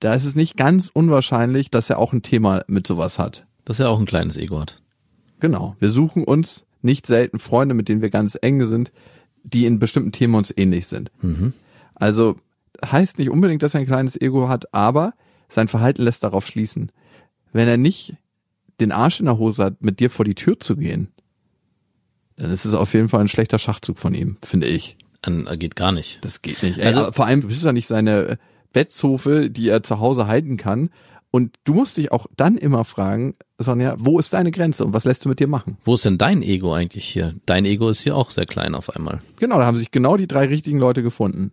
[0.04, 3.45] da ist es nicht ganz unwahrscheinlich, dass er auch ein Thema mit sowas hat.
[3.66, 4.82] Dass er auch ein kleines Ego hat.
[5.39, 5.76] Genau.
[5.80, 8.91] Wir suchen uns nicht selten Freunde, mit denen wir ganz eng sind,
[9.43, 11.12] die in bestimmten Themen uns ähnlich sind.
[11.22, 11.54] Mhm.
[11.95, 12.38] Also
[12.86, 15.14] heißt nicht unbedingt, dass er ein kleines Ego hat, aber
[15.49, 16.91] sein Verhalten lässt darauf schließen.
[17.54, 18.16] Wenn er nicht
[18.82, 21.10] den Arsch in der Hose hat, mit dir vor die Tür zu gehen,
[22.36, 24.97] dann ist es auf jeden Fall ein schlechter Schachzug von ihm, finde ich.
[25.22, 26.20] An, geht gar nicht.
[26.22, 26.80] Das geht nicht.
[26.82, 28.38] Also- Also vor allem, du bist ja nicht seine
[28.74, 30.89] Bettzofe, die er zu Hause halten kann.
[31.32, 35.05] Und du musst dich auch dann immer fragen, Sonja, wo ist deine Grenze und was
[35.05, 35.78] lässt du mit dir machen?
[35.84, 37.36] Wo ist denn dein Ego eigentlich hier?
[37.47, 39.21] Dein Ego ist hier auch sehr klein auf einmal.
[39.38, 41.51] Genau, da haben sich genau die drei richtigen Leute gefunden.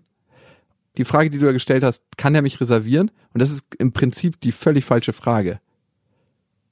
[0.99, 3.11] Die Frage, die du ja gestellt hast, kann er mich reservieren?
[3.33, 5.61] Und das ist im Prinzip die völlig falsche Frage.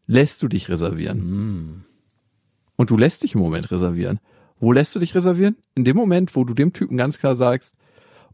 [0.06, 1.84] Lässt du dich reservieren?
[2.76, 4.20] Und du lässt dich im Moment reservieren.
[4.60, 5.56] Wo lässt du dich reservieren?
[5.74, 7.74] In dem Moment, wo du dem Typen ganz klar sagst,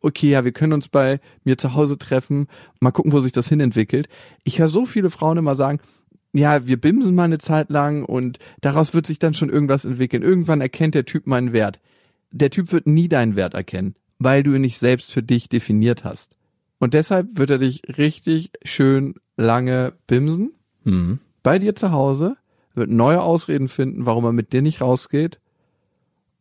[0.05, 2.49] okay, ja, wir können uns bei mir zu Hause treffen,
[2.81, 4.09] mal gucken, wo sich das hinentwickelt.
[4.45, 5.81] Ich höre so viele Frauen immer sagen,
[6.33, 10.23] ja, wir bimsen mal eine Zeit lang und daraus wird sich dann schon irgendwas entwickeln.
[10.23, 11.81] Irgendwann erkennt der Typ meinen Wert.
[12.33, 16.03] Der Typ wird nie deinen Wert erkennen, weil du ihn nicht selbst für dich definiert
[16.05, 16.37] hast.
[16.81, 20.53] Und deshalb wird er dich richtig schön lange bimsen
[20.83, 21.21] Mhm.
[21.43, 22.37] bei dir zu Hause,
[22.75, 25.39] wird neue Ausreden finden, warum er mit dir nicht rausgeht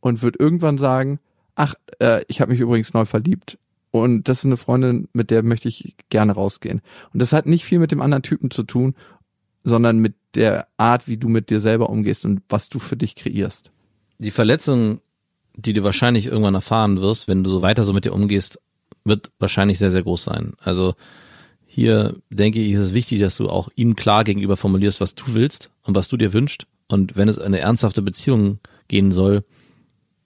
[0.01, 1.19] und wird irgendwann sagen,
[1.55, 3.57] ach, äh, ich habe mich übrigens neu verliebt
[3.91, 6.81] und das ist eine Freundin, mit der möchte ich gerne rausgehen.
[7.13, 8.95] Und das hat nicht viel mit dem anderen Typen zu tun,
[9.63, 13.15] sondern mit der Art, wie du mit dir selber umgehst und was du für dich
[13.15, 13.71] kreierst.
[14.17, 14.99] Die Verletzung,
[15.55, 18.59] die du wahrscheinlich irgendwann erfahren wirst, wenn du so weiter so mit dir umgehst,
[19.05, 20.53] wird wahrscheinlich sehr, sehr groß sein.
[20.59, 20.95] Also
[21.65, 25.33] hier denke ich, ist es wichtig, dass du auch ihm klar gegenüber formulierst, was du
[25.33, 26.67] willst und was du dir wünschst.
[26.87, 29.43] Und wenn es eine ernsthafte Beziehung gehen soll,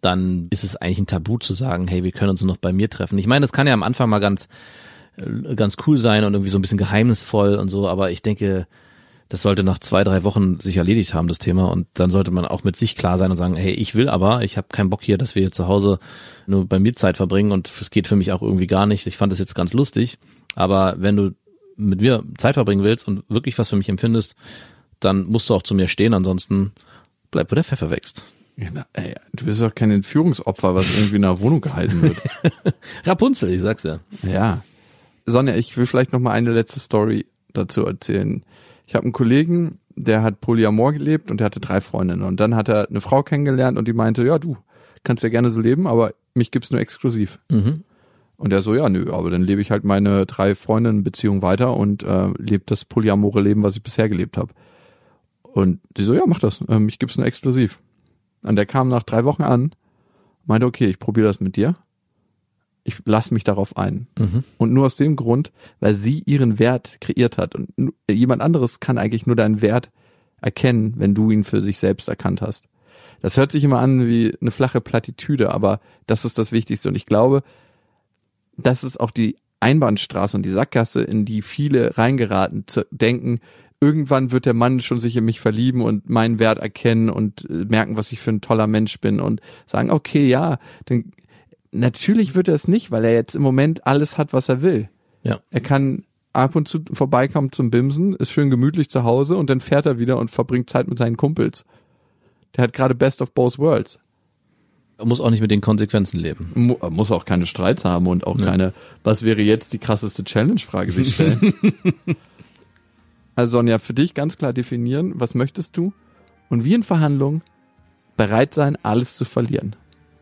[0.01, 2.89] dann ist es eigentlich ein Tabu zu sagen, hey, wir können uns noch bei mir
[2.89, 3.17] treffen.
[3.17, 4.47] Ich meine, das kann ja am Anfang mal ganz,
[5.17, 8.67] äh, ganz cool sein und irgendwie so ein bisschen geheimnisvoll und so, aber ich denke,
[9.29, 11.69] das sollte nach zwei, drei Wochen sich erledigt haben, das Thema.
[11.69, 14.43] Und dann sollte man auch mit sich klar sein und sagen, hey, ich will aber,
[14.43, 15.99] ich habe keinen Bock hier, dass wir hier zu Hause
[16.45, 19.05] nur bei mir Zeit verbringen und es geht für mich auch irgendwie gar nicht.
[19.05, 20.17] Ich fand das jetzt ganz lustig.
[20.55, 21.31] Aber wenn du
[21.75, 24.35] mit mir Zeit verbringen willst und wirklich was für mich empfindest,
[24.99, 26.71] dann musst du auch zu mir stehen, ansonsten
[27.29, 28.23] bleib, wo der Pfeffer wächst.
[28.57, 32.17] Na, ey, du bist doch kein Entführungsopfer, was irgendwie in einer Wohnung gehalten wird.
[33.05, 33.99] Rapunzel, ich sag's ja.
[34.23, 34.63] Ja.
[35.27, 38.43] Sonja, ich will vielleicht noch mal eine letzte Story dazu erzählen.
[38.87, 42.23] Ich habe einen Kollegen, der hat Polyamor gelebt und der hatte drei Freundinnen.
[42.23, 44.57] Und dann hat er eine Frau kennengelernt und die meinte, ja, du
[45.03, 47.39] kannst ja gerne so leben, aber mich gibt's nur exklusiv.
[47.51, 47.83] Mhm.
[48.37, 52.03] Und er so, ja, nö, aber dann lebe ich halt meine drei Freundinnen-Beziehung weiter und
[52.03, 54.53] äh, lebe das polyamore Leben, was ich bisher gelebt habe.
[55.41, 57.79] Und die so, ja, mach das, äh, mich gibt's nur exklusiv.
[58.43, 59.71] Und der kam nach drei Wochen an,
[60.45, 61.75] meinte, okay, ich probiere das mit dir.
[62.83, 64.07] Ich lass mich darauf ein.
[64.17, 64.43] Mhm.
[64.57, 67.53] Und nur aus dem Grund, weil sie ihren Wert kreiert hat.
[67.53, 69.91] Und nu- jemand anderes kann eigentlich nur deinen Wert
[70.41, 72.67] erkennen, wenn du ihn für sich selbst erkannt hast.
[73.21, 76.87] Das hört sich immer an wie eine flache Plattitüde, aber das ist das Wichtigste.
[76.89, 77.43] Und ich glaube,
[78.55, 83.39] das ist auch die Einbahnstraße und die Sackgasse, in die viele reingeraten, zu denken,
[83.79, 87.65] irgendwann wird der Mann schon sich in mich verlieben und meinen Wert erkennen und äh,
[87.65, 91.11] merken, was ich für ein toller Mensch bin und sagen, okay, ja, dann
[91.71, 94.89] natürlich wird er es nicht, weil er jetzt im Moment alles hat, was er will.
[95.23, 95.39] Ja.
[95.51, 99.59] Er kann ab und zu vorbeikommen zum Bimsen, ist schön gemütlich zu Hause und dann
[99.59, 101.65] fährt er wieder und verbringt Zeit mit seinen Kumpels.
[102.55, 103.99] Der hat gerade Best of both worlds.
[105.03, 106.49] Muss auch nicht mit den Konsequenzen leben.
[106.55, 108.73] Mu muss auch keine Streits haben und auch keine,
[109.03, 111.53] was wäre jetzt die krasseste Challenge-Frage sich stellen.
[113.37, 115.93] also Sonja, für dich ganz klar definieren, was möchtest du
[116.49, 117.43] und wie in Verhandlungen
[118.17, 119.75] bereit sein, alles zu verlieren.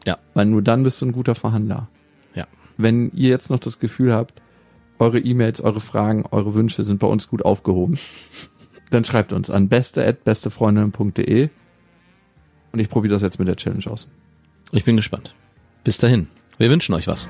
[0.05, 0.18] Ja.
[0.34, 1.88] Weil nur dann bist du ein guter Verhandler.
[2.36, 2.45] Ja.
[2.78, 4.41] Wenn ihr jetzt noch das Gefühl habt,
[4.99, 7.97] eure E-Mails, eure Fragen, eure Wünsche sind bei uns gut aufgehoben,
[8.91, 11.49] dann schreibt uns an beste@bestefreundinnen.de
[12.74, 14.09] und ich probiere das jetzt mit der Challenge aus.
[14.74, 15.34] Ich bin gespannt.
[15.86, 16.28] Bis dahin.
[16.57, 17.30] Wir wünschen euch was.